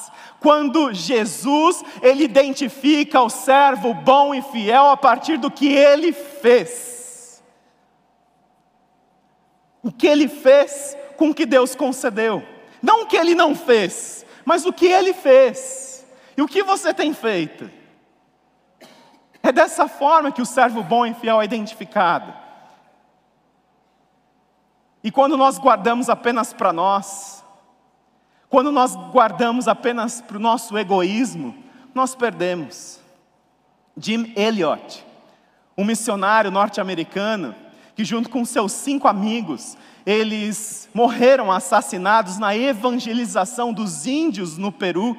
quando 0.46 0.94
Jesus, 0.94 1.82
ele 2.00 2.22
identifica 2.22 3.20
o 3.20 3.28
servo 3.28 3.92
bom 3.92 4.32
e 4.32 4.40
fiel 4.40 4.86
a 4.90 4.96
partir 4.96 5.38
do 5.38 5.50
que 5.50 5.66
ele 5.66 6.12
fez. 6.12 7.42
O 9.82 9.90
que 9.90 10.06
ele 10.06 10.28
fez 10.28 10.96
com 11.16 11.30
o 11.30 11.34
que 11.34 11.44
Deus 11.44 11.74
concedeu. 11.74 12.46
Não 12.80 13.02
o 13.02 13.06
que 13.08 13.16
ele 13.16 13.34
não 13.34 13.56
fez, 13.56 14.24
mas 14.44 14.64
o 14.64 14.72
que 14.72 14.86
ele 14.86 15.12
fez. 15.12 16.06
E 16.36 16.42
o 16.42 16.46
que 16.46 16.62
você 16.62 16.94
tem 16.94 17.12
feito? 17.12 17.68
É 19.42 19.50
dessa 19.50 19.88
forma 19.88 20.30
que 20.30 20.42
o 20.42 20.46
servo 20.46 20.80
bom 20.80 21.04
e 21.04 21.12
fiel 21.12 21.42
é 21.42 21.44
identificado. 21.44 22.32
E 25.02 25.10
quando 25.10 25.36
nós 25.36 25.58
guardamos 25.58 26.08
apenas 26.08 26.52
para 26.52 26.72
nós, 26.72 27.44
quando 28.48 28.70
nós 28.70 28.94
guardamos 29.12 29.66
apenas 29.68 30.20
para 30.20 30.36
o 30.36 30.40
nosso 30.40 30.76
egoísmo, 30.78 31.54
nós 31.94 32.14
perdemos. 32.14 33.00
Jim 33.96 34.32
Elliot, 34.36 35.04
um 35.76 35.84
missionário 35.84 36.50
norte-americano, 36.50 37.54
que 37.94 38.04
junto 38.04 38.28
com 38.28 38.44
seus 38.44 38.72
cinco 38.72 39.08
amigos, 39.08 39.76
eles 40.04 40.88
morreram 40.94 41.50
assassinados 41.50 42.38
na 42.38 42.56
evangelização 42.56 43.72
dos 43.72 44.06
índios 44.06 44.56
no 44.58 44.70
Peru. 44.70 45.16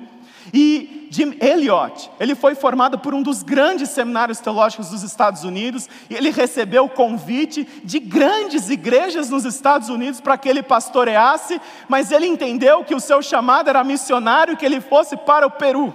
E 0.53 1.07
Jim 1.09 1.37
Elliot, 1.41 2.09
ele 2.19 2.35
foi 2.35 2.55
formado 2.55 2.99
por 2.99 3.13
um 3.13 3.21
dos 3.21 3.43
grandes 3.43 3.89
seminários 3.89 4.39
teológicos 4.39 4.89
dos 4.89 5.03
Estados 5.03 5.43
Unidos, 5.43 5.89
e 6.09 6.15
ele 6.15 6.29
recebeu 6.29 6.85
o 6.85 6.89
convite 6.89 7.67
de 7.83 7.99
grandes 7.99 8.69
igrejas 8.69 9.29
nos 9.29 9.45
Estados 9.45 9.89
Unidos 9.89 10.19
para 10.19 10.37
que 10.37 10.49
ele 10.49 10.61
pastoreasse, 10.61 11.61
mas 11.87 12.11
ele 12.11 12.27
entendeu 12.27 12.83
que 12.83 12.95
o 12.95 12.99
seu 12.99 13.21
chamado 13.21 13.69
era 13.69 13.83
missionário, 13.83 14.57
que 14.57 14.65
ele 14.65 14.81
fosse 14.81 15.15
para 15.15 15.47
o 15.47 15.51
Peru 15.51 15.93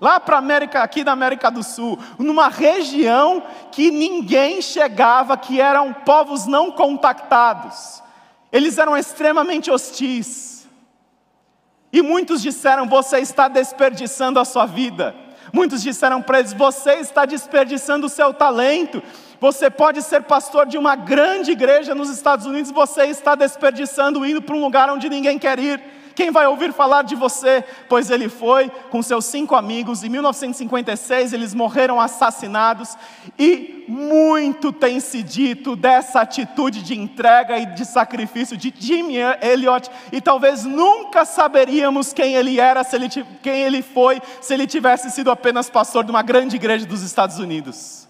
lá 0.00 0.18
para 0.18 0.38
América, 0.38 0.82
aqui 0.82 1.04
da 1.04 1.12
América 1.12 1.50
do 1.50 1.62
Sul, 1.62 1.98
numa 2.18 2.48
região 2.48 3.42
que 3.70 3.90
ninguém 3.90 4.62
chegava, 4.62 5.36
que 5.36 5.60
eram 5.60 5.92
povos 5.92 6.46
não 6.46 6.70
contactados. 6.70 8.02
Eles 8.50 8.78
eram 8.78 8.96
extremamente 8.96 9.70
hostis. 9.70 10.49
E 11.92 12.02
muitos 12.02 12.42
disseram: 12.42 12.88
Você 12.88 13.18
está 13.18 13.48
desperdiçando 13.48 14.38
a 14.38 14.44
sua 14.44 14.66
vida. 14.66 15.14
Muitos 15.52 15.82
disseram 15.82 16.22
para 16.22 16.38
eles: 16.38 16.52
Você 16.52 16.94
está 16.94 17.24
desperdiçando 17.24 18.06
o 18.06 18.10
seu 18.10 18.32
talento. 18.32 19.02
Você 19.40 19.70
pode 19.70 20.02
ser 20.02 20.22
pastor 20.22 20.66
de 20.66 20.76
uma 20.76 20.94
grande 20.94 21.52
igreja 21.52 21.94
nos 21.94 22.10
Estados 22.10 22.44
Unidos, 22.44 22.70
você 22.70 23.06
está 23.06 23.34
desperdiçando 23.34 24.24
indo 24.26 24.42
para 24.42 24.54
um 24.54 24.60
lugar 24.60 24.90
onde 24.90 25.08
ninguém 25.08 25.38
quer 25.38 25.58
ir. 25.58 25.82
Quem 26.20 26.30
vai 26.30 26.46
ouvir 26.46 26.74
falar 26.74 27.00
de 27.00 27.14
você? 27.14 27.64
Pois 27.88 28.10
ele 28.10 28.28
foi 28.28 28.68
com 28.90 29.00
seus 29.00 29.24
cinco 29.24 29.54
amigos, 29.54 30.04
em 30.04 30.10
1956 30.10 31.32
eles 31.32 31.54
morreram 31.54 31.98
assassinados, 31.98 32.94
e 33.38 33.86
muito 33.88 34.70
tem 34.70 35.00
se 35.00 35.22
dito 35.22 35.74
dessa 35.74 36.20
atitude 36.20 36.82
de 36.82 36.94
entrega 36.94 37.56
e 37.56 37.64
de 37.64 37.86
sacrifício 37.86 38.54
de 38.54 38.70
Jimmy 38.78 39.14
Elliot, 39.40 39.90
e 40.12 40.20
talvez 40.20 40.66
nunca 40.66 41.24
saberíamos 41.24 42.12
quem 42.12 42.34
ele 42.34 42.60
era, 42.60 42.86
ele, 42.92 43.08
quem 43.42 43.62
ele 43.62 43.80
foi, 43.80 44.20
se 44.42 44.52
ele 44.52 44.66
tivesse 44.66 45.10
sido 45.10 45.30
apenas 45.30 45.70
pastor 45.70 46.04
de 46.04 46.10
uma 46.10 46.20
grande 46.20 46.54
igreja 46.54 46.84
dos 46.84 47.00
Estados 47.00 47.38
Unidos 47.38 48.09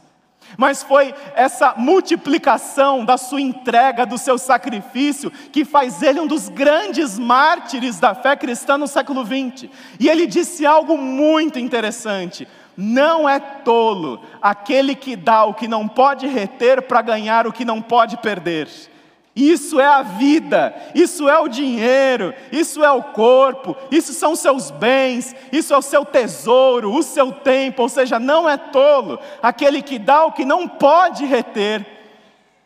mas 0.56 0.82
foi 0.82 1.14
essa 1.34 1.74
multiplicação 1.76 3.04
da 3.04 3.16
sua 3.16 3.40
entrega, 3.40 4.06
do 4.06 4.18
seu 4.18 4.38
sacrifício, 4.38 5.30
que 5.30 5.64
faz 5.64 6.02
ele 6.02 6.20
um 6.20 6.26
dos 6.26 6.48
grandes 6.48 7.18
mártires 7.18 7.98
da 7.98 8.14
fé 8.14 8.36
cristã 8.36 8.76
no 8.76 8.86
século 8.86 9.24
XX. 9.24 9.70
E 9.98 10.08
ele 10.08 10.26
disse 10.26 10.66
algo 10.66 10.96
muito 10.96 11.58
interessante: 11.58 12.46
não 12.76 13.28
é 13.28 13.38
tolo 13.38 14.22
aquele 14.40 14.94
que 14.94 15.16
dá 15.16 15.44
o 15.44 15.54
que 15.54 15.68
não 15.68 15.86
pode 15.86 16.26
reter 16.26 16.82
para 16.82 17.02
ganhar 17.02 17.46
o 17.46 17.52
que 17.52 17.64
não 17.64 17.82
pode 17.82 18.16
perder. 18.18 18.68
Isso 19.34 19.80
é 19.80 19.86
a 19.86 20.02
vida, 20.02 20.74
isso 20.92 21.28
é 21.28 21.38
o 21.38 21.46
dinheiro, 21.46 22.34
isso 22.50 22.84
é 22.84 22.90
o 22.90 23.02
corpo, 23.02 23.76
isso 23.90 24.12
são 24.12 24.34
seus 24.34 24.72
bens, 24.72 25.34
isso 25.52 25.72
é 25.72 25.78
o 25.78 25.82
seu 25.82 26.04
tesouro, 26.04 26.92
o 26.92 27.02
seu 27.02 27.30
tempo, 27.30 27.82
ou 27.82 27.88
seja, 27.88 28.18
não 28.18 28.48
é 28.48 28.56
tolo 28.56 29.20
aquele 29.40 29.82
que 29.82 30.00
dá 30.00 30.24
o 30.24 30.32
que 30.32 30.44
não 30.44 30.66
pode 30.66 31.24
reter, 31.24 31.86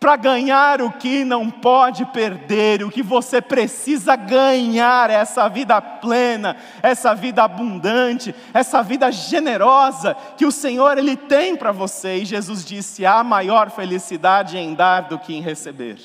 para 0.05 0.16
ganhar 0.16 0.83
o 0.83 0.92
que 0.92 1.24
não 1.24 1.50
pode 1.50 2.05
perder, 2.05 2.83
o 2.83 2.90
que 2.90 3.03
você 3.03 3.40
precisa 3.40 4.14
ganhar 4.14 5.09
é 5.09 5.14
essa 5.14 5.48
vida 5.48 5.81
plena, 5.81 6.59
essa 6.83 7.14
vida 7.14 7.42
abundante, 7.42 8.35
essa 8.53 8.83
vida 8.83 9.11
generosa 9.11 10.14
que 10.37 10.44
o 10.44 10.53
Senhor 10.53 10.98
ele 10.98 11.16
tem 11.16 11.57
para 11.57 11.72
você. 11.72 12.18
E 12.18 12.27
Jesus 12.27 12.62
disse: 12.66 13.07
há 13.07 13.24
maior 13.24 13.70
felicidade 13.70 14.59
em 14.59 14.74
dar 14.74 15.03
do 15.09 15.18
que 15.18 15.35
em 15.35 15.40
receber. 15.40 15.96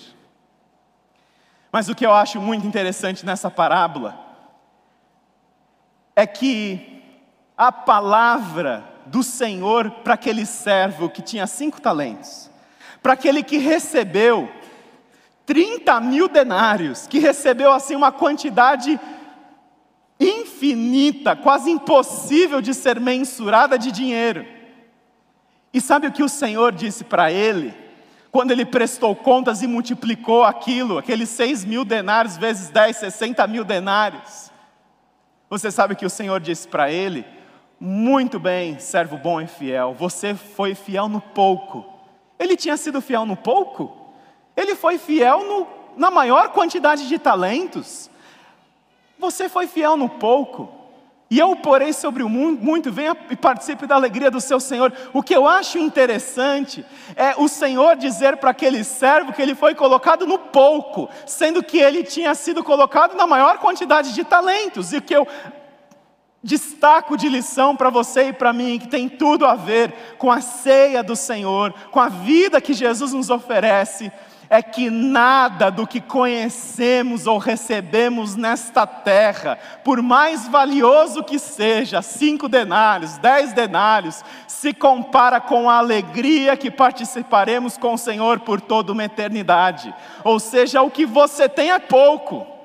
Mas 1.71 1.87
o 1.87 1.95
que 1.95 2.05
eu 2.05 2.13
acho 2.13 2.41
muito 2.41 2.65
interessante 2.65 3.25
nessa 3.25 3.49
parábola 3.51 4.17
é 6.15 6.25
que 6.25 7.03
a 7.57 7.71
palavra 7.71 8.83
do 9.05 9.23
Senhor 9.23 9.89
para 9.91 10.15
aquele 10.15 10.45
servo 10.45 11.09
que 11.09 11.21
tinha 11.21 11.45
cinco 11.47 11.79
talentos, 11.79 12.49
para 13.01 13.13
aquele 13.13 13.43
que 13.43 13.57
recebeu 13.57 14.51
30 15.45 15.99
mil 16.01 16.27
denários, 16.27 17.07
que 17.07 17.19
recebeu 17.19 17.71
assim 17.71 17.95
uma 17.95 18.11
quantidade 18.11 18.99
infinita, 20.19 21.35
quase 21.35 21.71
impossível 21.71 22.61
de 22.61 22.73
ser 22.73 22.99
mensurada 22.99 23.77
de 23.77 23.91
dinheiro. 23.91 24.45
E 25.73 25.79
sabe 25.79 26.07
o 26.07 26.11
que 26.11 26.23
o 26.23 26.29
Senhor 26.29 26.71
disse 26.71 27.03
para 27.03 27.31
ele? 27.31 27.73
Quando 28.31 28.51
ele 28.51 28.65
prestou 28.65 29.15
contas 29.15 29.61
e 29.61 29.67
multiplicou 29.67 30.43
aquilo, 30.43 30.97
aqueles 30.97 31.29
seis 31.29 31.65
mil 31.65 31.83
denários 31.83 32.37
vezes 32.37 32.69
dez, 32.69 32.97
sessenta 32.97 33.47
mil 33.47 33.63
denários. 33.63 34.51
Você 35.49 35.71
sabe 35.71 35.95
que 35.95 36.05
o 36.05 36.09
Senhor 36.09 36.39
disse 36.39 36.67
para 36.67 36.91
ele: 36.91 37.25
Muito 37.79 38.39
bem, 38.39 38.77
servo 38.79 39.17
bom 39.17 39.41
e 39.41 39.47
fiel, 39.47 39.93
você 39.93 40.35
foi 40.35 40.75
fiel 40.75 41.07
no 41.07 41.19
pouco. 41.19 41.85
Ele 42.37 42.55
tinha 42.55 42.77
sido 42.77 43.01
fiel 43.01 43.25
no 43.25 43.35
pouco? 43.35 44.13
Ele 44.55 44.75
foi 44.75 44.97
fiel 44.97 45.43
no, 45.43 45.67
na 45.97 46.11
maior 46.11 46.49
quantidade 46.49 47.07
de 47.07 47.17
talentos. 47.17 48.09
Você 49.17 49.49
foi 49.49 49.67
fiel 49.67 49.97
no 49.97 50.07
pouco. 50.07 50.78
E 51.31 51.37
eu 51.37 51.55
porei 51.55 51.93
sobre 51.93 52.23
o 52.23 52.29
mundo 52.29 52.59
muito, 52.63 52.91
venha 52.91 53.15
e 53.29 53.35
participe 53.35 53.85
da 53.85 53.93
alegria 53.93 54.31
do 54.31 54.41
seu 54.41 54.59
Senhor. 54.59 54.91
O 55.13 55.21
que 55.21 55.35
eu 55.35 55.47
acho 55.47 55.77
interessante 55.77 56.83
é 57.15 57.35
o 57.37 57.47
Senhor 57.47 57.95
dizer 57.95 58.37
para 58.37 58.49
aquele 58.49 58.83
servo 58.83 59.31
que 59.31 59.41
ele 59.41 59.53
foi 59.53 59.75
colocado 59.75 60.25
no 60.25 60.39
pouco, 60.39 61.07
sendo 61.27 61.61
que 61.61 61.77
ele 61.77 62.03
tinha 62.03 62.33
sido 62.33 62.63
colocado 62.63 63.15
na 63.15 63.27
maior 63.27 63.59
quantidade 63.59 64.11
de 64.13 64.23
talentos. 64.23 64.91
E 64.91 64.99
que 64.99 65.15
eu 65.15 65.27
destaco 66.43 67.15
de 67.15 67.29
lição 67.29 67.75
para 67.75 67.89
você 67.89 68.29
e 68.29 68.33
para 68.33 68.53
mim, 68.53 68.79
que 68.79 68.87
tem 68.87 69.07
tudo 69.07 69.45
a 69.45 69.55
ver 69.55 69.93
com 70.17 70.31
a 70.31 70.41
ceia 70.41 71.03
do 71.03 71.15
Senhor, 71.15 71.73
com 71.91 71.99
a 71.99 72.09
vida 72.09 72.61
que 72.61 72.73
Jesus 72.73 73.13
nos 73.13 73.29
oferece, 73.29 74.11
é 74.49 74.61
que 74.61 74.89
nada 74.89 75.69
do 75.69 75.85
que 75.85 76.01
conhecemos 76.01 77.27
ou 77.27 77.37
recebemos 77.37 78.35
nesta 78.35 78.87
terra, 78.87 79.59
por 79.83 80.01
mais 80.01 80.47
valioso 80.47 81.23
que 81.23 81.37
seja, 81.37 82.01
cinco 82.01 82.49
denários, 82.49 83.17
dez 83.19 83.53
denários, 83.53 84.23
se 84.47 84.73
compara 84.73 85.39
com 85.39 85.69
a 85.69 85.77
alegria 85.77 86.57
que 86.57 86.71
participaremos 86.71 87.77
com 87.77 87.93
o 87.93 87.97
Senhor 87.97 88.39
por 88.39 88.59
toda 88.59 88.91
uma 88.91 89.03
eternidade. 89.03 89.93
Ou 90.23 90.39
seja, 90.39 90.81
o 90.81 90.89
que 90.89 91.05
você 91.05 91.47
tem 91.47 91.71
é 91.71 91.79
pouco 91.79 92.58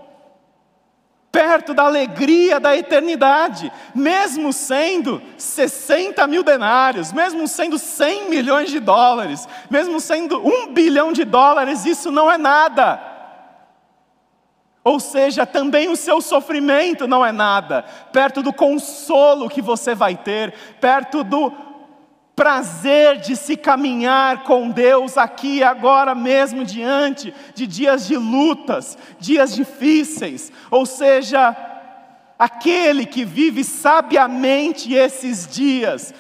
perto 1.35 1.75
da 1.75 1.83
alegria 1.83 2.61
da 2.61 2.77
eternidade, 2.77 3.73
mesmo 3.92 4.53
sendo 4.53 5.20
60 5.37 6.25
mil 6.29 6.44
denários, 6.44 7.12
mesmo 7.12 7.49
sendo 7.49 7.77
100 7.77 8.31
milhões 8.31 8.70
de 8.70 8.79
dólares, 8.79 9.49
mesmo 9.68 9.99
sendo 9.99 10.40
um 10.47 10.73
bilhão 10.73 11.12
de 11.12 11.25
dólares, 11.25 11.85
isso 11.85 12.12
não 12.12 12.31
é 12.31 12.38
nada. 12.38 13.01
Ou 14.85 15.01
seja, 15.01 15.44
também 15.44 15.88
o 15.88 15.97
seu 15.97 16.20
sofrimento 16.20 17.09
não 17.09 17.27
é 17.27 17.33
nada, 17.33 17.85
perto 18.12 18.40
do 18.40 18.53
consolo 18.53 19.49
que 19.49 19.61
você 19.61 19.92
vai 19.92 20.14
ter, 20.14 20.55
perto 20.81 21.25
do 21.25 21.51
prazer 22.37 23.18
de 23.18 23.37
se 23.37 23.57
caminhar 23.57 24.42
com 24.42 24.70
Deus 24.70 25.16
aqui 25.16 25.62
agora 25.62 26.14
mesmo 26.14 26.64
diante 26.64 27.33
de 27.55 27.66
dias 27.66 28.07
de 28.07 28.16
lutas, 28.16 28.99
dias 29.18 29.55
difíceis, 29.55 30.51
ou 30.70 30.85
seja, 30.85 31.57
aquele 32.38 33.07
que 33.07 33.25
vive 33.25 33.62
sabiamente 33.62 34.92
esses 34.92 35.47
dias, 35.47 36.12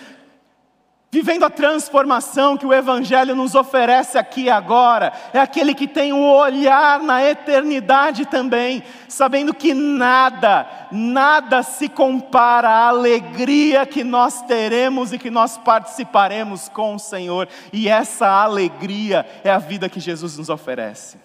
vivendo 1.14 1.44
a 1.44 1.50
transformação 1.50 2.56
que 2.56 2.66
o 2.66 2.74
Evangelho 2.74 3.36
nos 3.36 3.54
oferece 3.54 4.18
aqui 4.18 4.42
e 4.42 4.50
agora, 4.50 5.12
é 5.32 5.38
aquele 5.38 5.72
que 5.72 5.86
tem 5.86 6.12
o 6.12 6.18
olhar 6.18 6.98
na 6.98 7.22
eternidade 7.24 8.26
também, 8.26 8.82
sabendo 9.06 9.54
que 9.54 9.72
nada, 9.72 10.66
nada 10.90 11.62
se 11.62 11.88
compara 11.88 12.68
à 12.68 12.88
alegria 12.88 13.86
que 13.86 14.02
nós 14.02 14.42
teremos 14.42 15.12
e 15.12 15.18
que 15.18 15.30
nós 15.30 15.56
participaremos 15.56 16.68
com 16.68 16.96
o 16.96 16.98
Senhor, 16.98 17.48
e 17.72 17.88
essa 17.88 18.26
alegria 18.26 19.24
é 19.44 19.52
a 19.52 19.58
vida 19.58 19.88
que 19.88 20.00
Jesus 20.00 20.36
nos 20.36 20.48
oferece. 20.48 21.16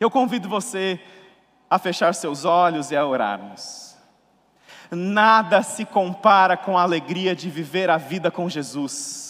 Eu 0.00 0.10
convido 0.10 0.48
você 0.48 0.98
a 1.68 1.78
fechar 1.78 2.14
seus 2.14 2.46
olhos 2.46 2.90
e 2.90 2.96
a 2.96 3.04
orarmos. 3.04 3.85
Nada 4.90 5.62
se 5.62 5.84
compara 5.84 6.56
com 6.56 6.78
a 6.78 6.82
alegria 6.82 7.34
de 7.34 7.50
viver 7.50 7.90
a 7.90 7.96
vida 7.96 8.30
com 8.30 8.48
Jesus. 8.48 9.26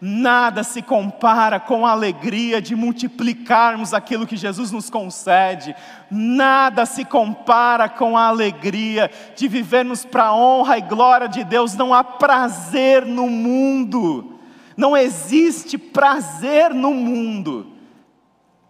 Nada 0.00 0.62
se 0.62 0.82
compara 0.82 1.58
com 1.58 1.86
a 1.86 1.92
alegria 1.92 2.60
de 2.60 2.76
multiplicarmos 2.76 3.94
aquilo 3.94 4.26
que 4.26 4.36
Jesus 4.36 4.70
nos 4.70 4.90
concede. 4.90 5.74
Nada 6.10 6.84
se 6.84 7.04
compara 7.04 7.88
com 7.88 8.16
a 8.16 8.26
alegria 8.26 9.10
de 9.34 9.48
vivermos 9.48 10.04
para 10.04 10.26
a 10.26 10.36
honra 10.36 10.78
e 10.78 10.82
glória 10.82 11.28
de 11.28 11.42
Deus. 11.44 11.74
Não 11.74 11.94
há 11.94 12.04
prazer 12.04 13.06
no 13.06 13.28
mundo. 13.28 14.38
Não 14.76 14.96
existe 14.96 15.78
prazer 15.78 16.74
no 16.74 16.92
mundo. 16.92 17.72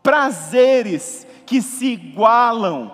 Prazeres 0.03 1.27
que 1.45 1.61
se 1.61 1.87
igualam, 1.87 2.93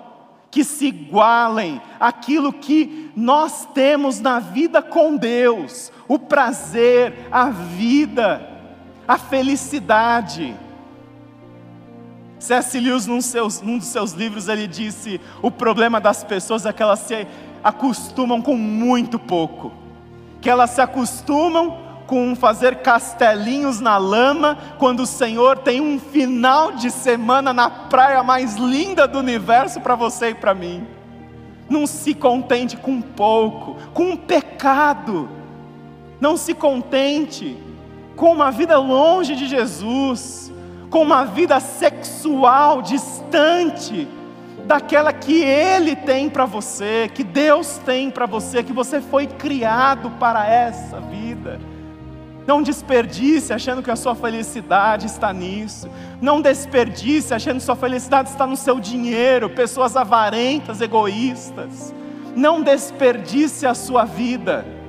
que 0.52 0.62
se 0.62 0.88
igualem 0.88 1.80
aquilo 1.98 2.52
que 2.52 3.10
nós 3.16 3.66
temos 3.72 4.20
na 4.20 4.38
vida 4.38 4.82
com 4.82 5.16
Deus 5.16 5.90
o 6.06 6.18
prazer, 6.18 7.26
a 7.32 7.48
vida, 7.48 8.46
a 9.08 9.16
felicidade. 9.16 10.54
C.S. 12.38 12.78
Lewis, 12.78 13.06
num, 13.06 13.22
seus, 13.22 13.62
num 13.62 13.78
dos 13.78 13.86
seus 13.86 14.12
livros, 14.12 14.46
ele 14.46 14.66
disse: 14.66 15.18
o 15.40 15.50
problema 15.50 15.98
das 15.98 16.22
pessoas 16.22 16.66
é 16.66 16.72
que 16.72 16.82
elas 16.82 16.98
se 16.98 17.26
acostumam 17.64 18.42
com 18.42 18.54
muito 18.54 19.18
pouco, 19.18 19.72
que 20.38 20.50
elas 20.50 20.70
se 20.70 20.82
acostumam 20.82 21.78
com 22.12 22.36
fazer 22.36 22.82
castelinhos 22.82 23.80
na 23.80 23.96
lama, 23.96 24.58
quando 24.78 25.00
o 25.00 25.06
Senhor 25.06 25.56
tem 25.56 25.80
um 25.80 25.98
final 25.98 26.72
de 26.72 26.90
semana 26.90 27.54
na 27.54 27.70
praia 27.70 28.22
mais 28.22 28.56
linda 28.56 29.08
do 29.08 29.18
universo 29.18 29.80
para 29.80 29.94
você 29.94 30.28
e 30.28 30.34
para 30.34 30.52
mim. 30.52 30.86
Não 31.70 31.86
se 31.86 32.12
contente 32.12 32.76
com 32.76 33.00
pouco, 33.00 33.78
com 33.94 34.10
um 34.10 34.16
pecado 34.18 35.26
não 36.20 36.36
se 36.36 36.52
contente 36.52 37.56
com 38.14 38.30
uma 38.30 38.52
vida 38.52 38.78
longe 38.78 39.34
de 39.34 39.48
Jesus, 39.48 40.52
com 40.90 41.00
uma 41.00 41.24
vida 41.24 41.58
sexual 41.60 42.82
distante 42.82 44.06
daquela 44.66 45.14
que 45.14 45.42
Ele 45.42 45.96
tem 45.96 46.28
para 46.28 46.44
você, 46.44 47.10
que 47.12 47.24
Deus 47.24 47.78
tem 47.78 48.10
para 48.10 48.26
você, 48.26 48.62
que 48.62 48.72
você 48.72 49.00
foi 49.00 49.26
criado 49.26 50.10
para 50.10 50.46
essa 50.46 51.00
vida. 51.00 51.71
Não 52.46 52.62
desperdice 52.62 53.52
achando 53.52 53.82
que 53.82 53.90
a 53.90 53.96
sua 53.96 54.14
felicidade 54.14 55.06
está 55.06 55.32
nisso. 55.32 55.88
Não 56.20 56.40
desperdice 56.40 57.32
achando 57.32 57.58
que 57.58 57.64
sua 57.64 57.76
felicidade 57.76 58.30
está 58.30 58.46
no 58.46 58.56
seu 58.56 58.80
dinheiro, 58.80 59.50
pessoas 59.50 59.96
avarentas, 59.96 60.80
egoístas. 60.80 61.94
Não 62.34 62.62
desperdice 62.62 63.66
a 63.66 63.74
sua 63.74 64.04
vida. 64.04 64.81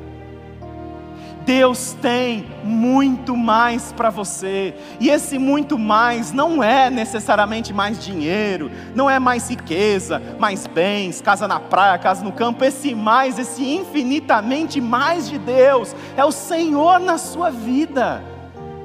Deus 1.45 1.93
tem 2.01 2.45
muito 2.63 3.35
mais 3.35 3.91
para 3.91 4.09
você, 4.09 4.73
e 4.99 5.09
esse 5.09 5.37
muito 5.37 5.77
mais 5.77 6.31
não 6.31 6.63
é 6.63 6.89
necessariamente 6.89 7.73
mais 7.73 8.03
dinheiro, 8.03 8.71
não 8.95 9.09
é 9.09 9.19
mais 9.19 9.49
riqueza, 9.49 10.21
mais 10.39 10.65
bens, 10.67 11.21
casa 11.21 11.47
na 11.47 11.59
praia, 11.59 11.97
casa 11.97 12.23
no 12.23 12.31
campo. 12.31 12.63
Esse 12.63 12.95
mais, 12.95 13.37
esse 13.37 13.63
infinitamente 13.63 14.79
mais 14.79 15.29
de 15.29 15.37
Deus, 15.37 15.93
é 16.15 16.23
o 16.23 16.31
Senhor 16.31 16.99
na 16.99 17.17
sua 17.17 17.49
vida. 17.49 18.23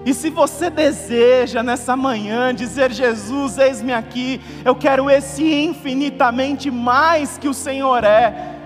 E 0.05 0.15
se 0.15 0.31
você 0.31 0.71
deseja 0.71 1.63
nessa 1.63 1.97
manhã 1.97 2.55
dizer: 2.55 2.91
Jesus, 2.91 3.59
eis-me 3.59 3.93
aqui, 3.93 4.41
eu 4.65 4.75
quero 4.75 5.09
esse 5.11 5.45
infinitamente 5.45 6.71
mais 6.71 7.39
que 7.39 7.49
o 7.49 7.55
Senhor 7.55 8.03
é, 8.05 8.57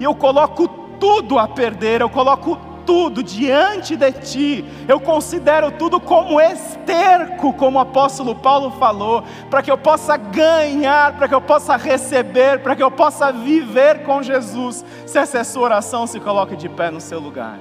e 0.00 0.04
eu 0.04 0.14
coloco 0.14 0.66
tudo 0.98 1.38
a 1.38 1.48
perder, 1.48 2.00
eu 2.00 2.10
coloco 2.10 2.71
tudo 2.92 3.22
diante 3.22 3.96
de 3.96 4.12
ti, 4.12 4.64
eu 4.86 5.00
considero 5.00 5.70
tudo 5.70 5.98
como 5.98 6.38
esterco, 6.38 7.50
como 7.54 7.78
o 7.78 7.80
apóstolo 7.80 8.34
Paulo 8.34 8.70
falou, 8.72 9.24
para 9.48 9.62
que 9.62 9.70
eu 9.70 9.78
possa 9.78 10.18
ganhar, 10.18 11.16
para 11.16 11.26
que 11.26 11.34
eu 11.34 11.40
possa 11.40 11.74
receber, 11.74 12.58
para 12.58 12.76
que 12.76 12.82
eu 12.82 12.90
possa 12.90 13.32
viver 13.32 14.02
com 14.02 14.22
Jesus. 14.22 14.84
Se 15.06 15.18
essa 15.18 15.38
é 15.38 15.44
sua 15.44 15.62
oração, 15.62 16.06
se 16.06 16.20
coloque 16.20 16.54
de 16.54 16.68
pé 16.68 16.90
no 16.90 17.00
seu 17.00 17.18
lugar. 17.18 17.58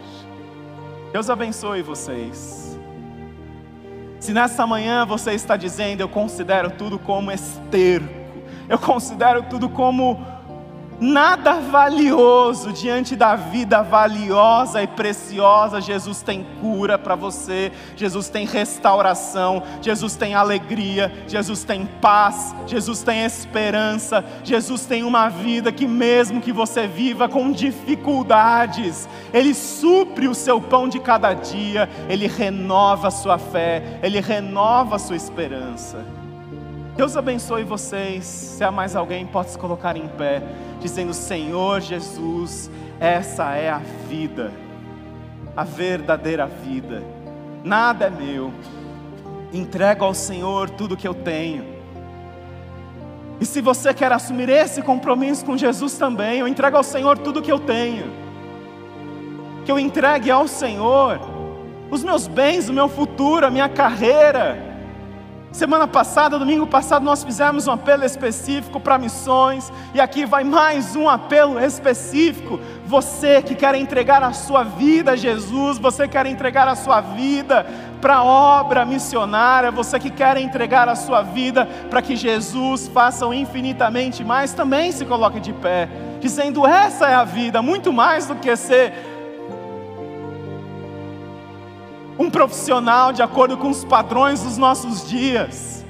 Deus 1.14 1.30
abençoe 1.30 1.82
vocês. 1.82 2.78
Se 4.20 4.34
nessa 4.34 4.68
manhã 4.68 5.06
você 5.06 5.32
está 5.32 5.56
dizendo, 5.56 6.02
eu 6.02 6.10
considero 6.10 6.72
tudo 6.72 7.00
como 7.00 7.32
esterco, 7.32 8.14
eu 8.68 8.78
considero 8.78 9.44
tudo 9.44 9.70
como 9.70 10.20
nada 11.02 11.60
valioso 11.60 12.72
diante 12.72 13.16
da 13.16 13.36
vida 13.36 13.82
valiosa 13.82 14.84
e 14.84 14.88
preciosa. 14.88 15.82
Jesus 15.82 16.22
tem 16.22 16.46
cura 16.62 17.00
para 17.00 17.16
você, 17.16 17.72
Jesus 17.96 18.30
tem 18.30 18.46
restauração, 18.46 19.64
Jesus 19.82 20.16
tem 20.16 20.36
alegria, 20.36 21.12
Jesus 21.28 21.64
tem 21.64 21.88
paz, 22.00 22.56
Jesus 22.68 23.02
tem 23.02 23.26
esperança, 23.26 24.24
Jesus 24.44 24.86
tem 24.86 25.04
uma 25.04 25.28
vida 25.28 25.72
que, 25.72 25.88
mesmo 25.88 26.40
que 26.40 26.54
você 26.54 26.86
viva 26.86 27.28
com 27.28 27.52
dificuldades, 27.52 29.10
Ele 29.34 29.56
supre 29.56 30.28
o 30.28 30.36
seu 30.36 30.62
pão 30.62 30.88
de 30.88 31.00
cada 31.00 31.34
dia, 31.34 31.90
Ele 32.08 32.28
renova 32.28 33.08
a 33.08 33.12
sua 33.12 33.40
fé, 33.40 34.00
Ele 34.04 34.20
renova 34.20 34.98
a 34.98 35.00
sua 35.00 35.16
esperança. 35.16 36.21
Deus 37.02 37.18
abençoe 37.18 37.64
vocês. 37.64 38.24
Se 38.26 38.64
há 38.64 38.70
mais 38.70 38.96
alguém, 38.96 39.26
pode 39.26 39.50
se 39.50 39.58
colocar 39.58 39.98
em 39.98 40.08
pé 40.08 40.44
dizendo: 40.80 41.16
Senhor 41.16 41.82
Jesus, 41.82 42.70
essa 43.00 43.56
é 43.56 43.72
a 43.72 43.82
vida, 44.08 44.52
a 45.58 45.64
verdadeira 45.64 46.46
vida, 46.46 47.02
nada 47.64 48.06
é 48.06 48.10
meu, 48.12 48.54
entrego 49.52 50.06
ao 50.06 50.14
Senhor 50.14 50.70
tudo 50.70 50.96
que 50.96 51.08
eu 51.08 51.16
tenho. 51.16 51.66
E 53.40 53.48
se 53.48 53.62
você 53.62 53.96
quer 53.96 54.12
assumir 54.12 54.48
esse 54.50 54.84
compromisso 54.84 55.44
com 55.44 55.58
Jesus 55.58 55.98
também, 55.98 56.42
eu 56.42 56.48
entrego 56.48 56.78
ao 56.78 56.84
Senhor 56.84 57.18
tudo 57.18 57.42
que 57.42 57.52
eu 57.52 57.58
tenho, 57.58 58.12
que 59.66 59.72
eu 59.72 59.80
entregue 59.80 60.30
ao 60.30 60.48
Senhor 60.48 61.20
os 61.90 62.04
meus 62.04 62.28
bens, 62.28 62.70
o 62.70 62.74
meu 62.74 62.88
futuro, 62.88 63.48
a 63.48 63.50
minha 63.50 63.68
carreira, 63.68 64.71
Semana 65.52 65.86
passada, 65.86 66.40
domingo 66.40 66.66
passado, 66.66 67.04
nós 67.04 67.26
fizemos 67.26 67.68
um 67.68 67.72
apelo 67.72 68.06
específico 68.06 68.80
para 68.80 68.98
missões, 68.98 69.72
e 69.94 70.00
aqui 70.00 70.26
vai 70.26 70.46
mais 70.46 70.96
um 70.96 71.10
apelo 71.10 71.60
específico. 71.60 72.58
Você 72.86 73.42
que 73.42 73.54
quer 73.54 73.76
entregar 73.76 74.24
a 74.24 74.32
sua 74.32 74.64
vida 74.64 75.12
a 75.12 75.16
Jesus, 75.18 75.78
você 75.78 76.08
quer 76.08 76.26
entregar 76.26 76.70
a 76.70 76.76
sua 76.76 77.02
vida 77.02 77.66
para 78.00 78.16
a 78.16 78.24
obra 78.24 78.86
missionária, 78.86 79.72
você 79.72 80.00
que 80.00 80.10
quer 80.10 80.38
entregar 80.38 80.88
a 80.88 80.96
sua 80.96 81.22
vida 81.22 81.66
para 81.90 82.02
que 82.02 82.16
Jesus 82.16 82.88
faça 82.88 83.26
infinitamente 83.36 84.24
mais, 84.24 84.54
também 84.54 84.94
se 84.94 85.06
coloque 85.06 85.42
de 85.42 85.52
pé, 85.52 85.90
dizendo: 86.22 86.66
essa 86.66 87.10
é 87.10 87.14
a 87.14 87.26
vida, 87.26 87.62
muito 87.62 87.92
mais 87.92 88.26
do 88.26 88.36
que 88.36 88.56
ser 88.56 89.11
um 92.22 92.30
profissional 92.30 93.12
de 93.12 93.24
acordo 93.24 93.58
com 93.58 93.70
os 93.70 93.84
padrões 93.84 94.44
dos 94.44 94.56
nossos 94.56 95.10
dias. 95.10 95.84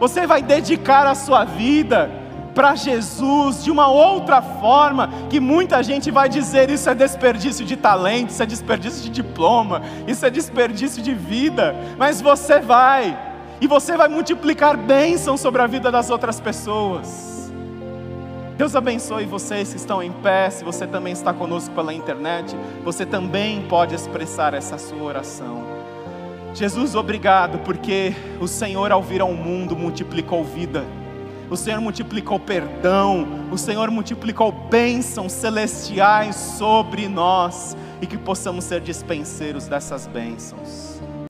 Você 0.00 0.26
vai 0.26 0.42
dedicar 0.42 1.06
a 1.06 1.14
sua 1.14 1.44
vida 1.44 2.10
para 2.52 2.74
Jesus 2.74 3.62
de 3.62 3.70
uma 3.70 3.86
outra 3.86 4.42
forma, 4.42 5.08
que 5.30 5.38
muita 5.38 5.80
gente 5.84 6.10
vai 6.10 6.28
dizer 6.28 6.68
isso 6.70 6.90
é 6.90 6.94
desperdício 6.94 7.64
de 7.64 7.76
talento, 7.76 8.30
isso 8.30 8.42
é 8.42 8.46
desperdício 8.46 9.02
de 9.04 9.10
diploma, 9.10 9.82
isso 10.08 10.26
é 10.26 10.30
desperdício 10.30 11.00
de 11.00 11.14
vida, 11.14 11.76
mas 11.96 12.20
você 12.20 12.58
vai, 12.58 13.16
e 13.60 13.68
você 13.68 13.96
vai 13.96 14.08
multiplicar 14.08 14.76
bênçãos 14.76 15.40
sobre 15.40 15.62
a 15.62 15.68
vida 15.68 15.92
das 15.92 16.10
outras 16.10 16.40
pessoas. 16.40 17.39
Deus 18.60 18.76
abençoe 18.76 19.24
vocês 19.24 19.70
que 19.70 19.78
estão 19.78 20.02
em 20.02 20.12
pé. 20.12 20.50
Se 20.50 20.62
você 20.62 20.86
também 20.86 21.14
está 21.14 21.32
conosco 21.32 21.74
pela 21.74 21.94
internet, 21.94 22.54
você 22.84 23.06
também 23.06 23.62
pode 23.66 23.94
expressar 23.94 24.52
essa 24.52 24.76
sua 24.76 25.02
oração. 25.02 25.64
Jesus, 26.52 26.94
obrigado, 26.94 27.60
porque 27.60 28.14
o 28.38 28.46
Senhor, 28.46 28.92
ao 28.92 29.02
vir 29.02 29.22
ao 29.22 29.32
mundo, 29.32 29.74
multiplicou 29.74 30.44
vida, 30.44 30.84
o 31.48 31.56
Senhor 31.56 31.80
multiplicou 31.80 32.38
perdão, 32.38 33.26
o 33.50 33.56
Senhor 33.56 33.90
multiplicou 33.90 34.52
bênçãos 34.52 35.32
celestiais 35.32 36.36
sobre 36.36 37.08
nós 37.08 37.74
e 38.02 38.06
que 38.06 38.18
possamos 38.18 38.66
ser 38.66 38.82
dispenseiros 38.82 39.68
dessas 39.68 40.06
bênçãos. 40.06 40.89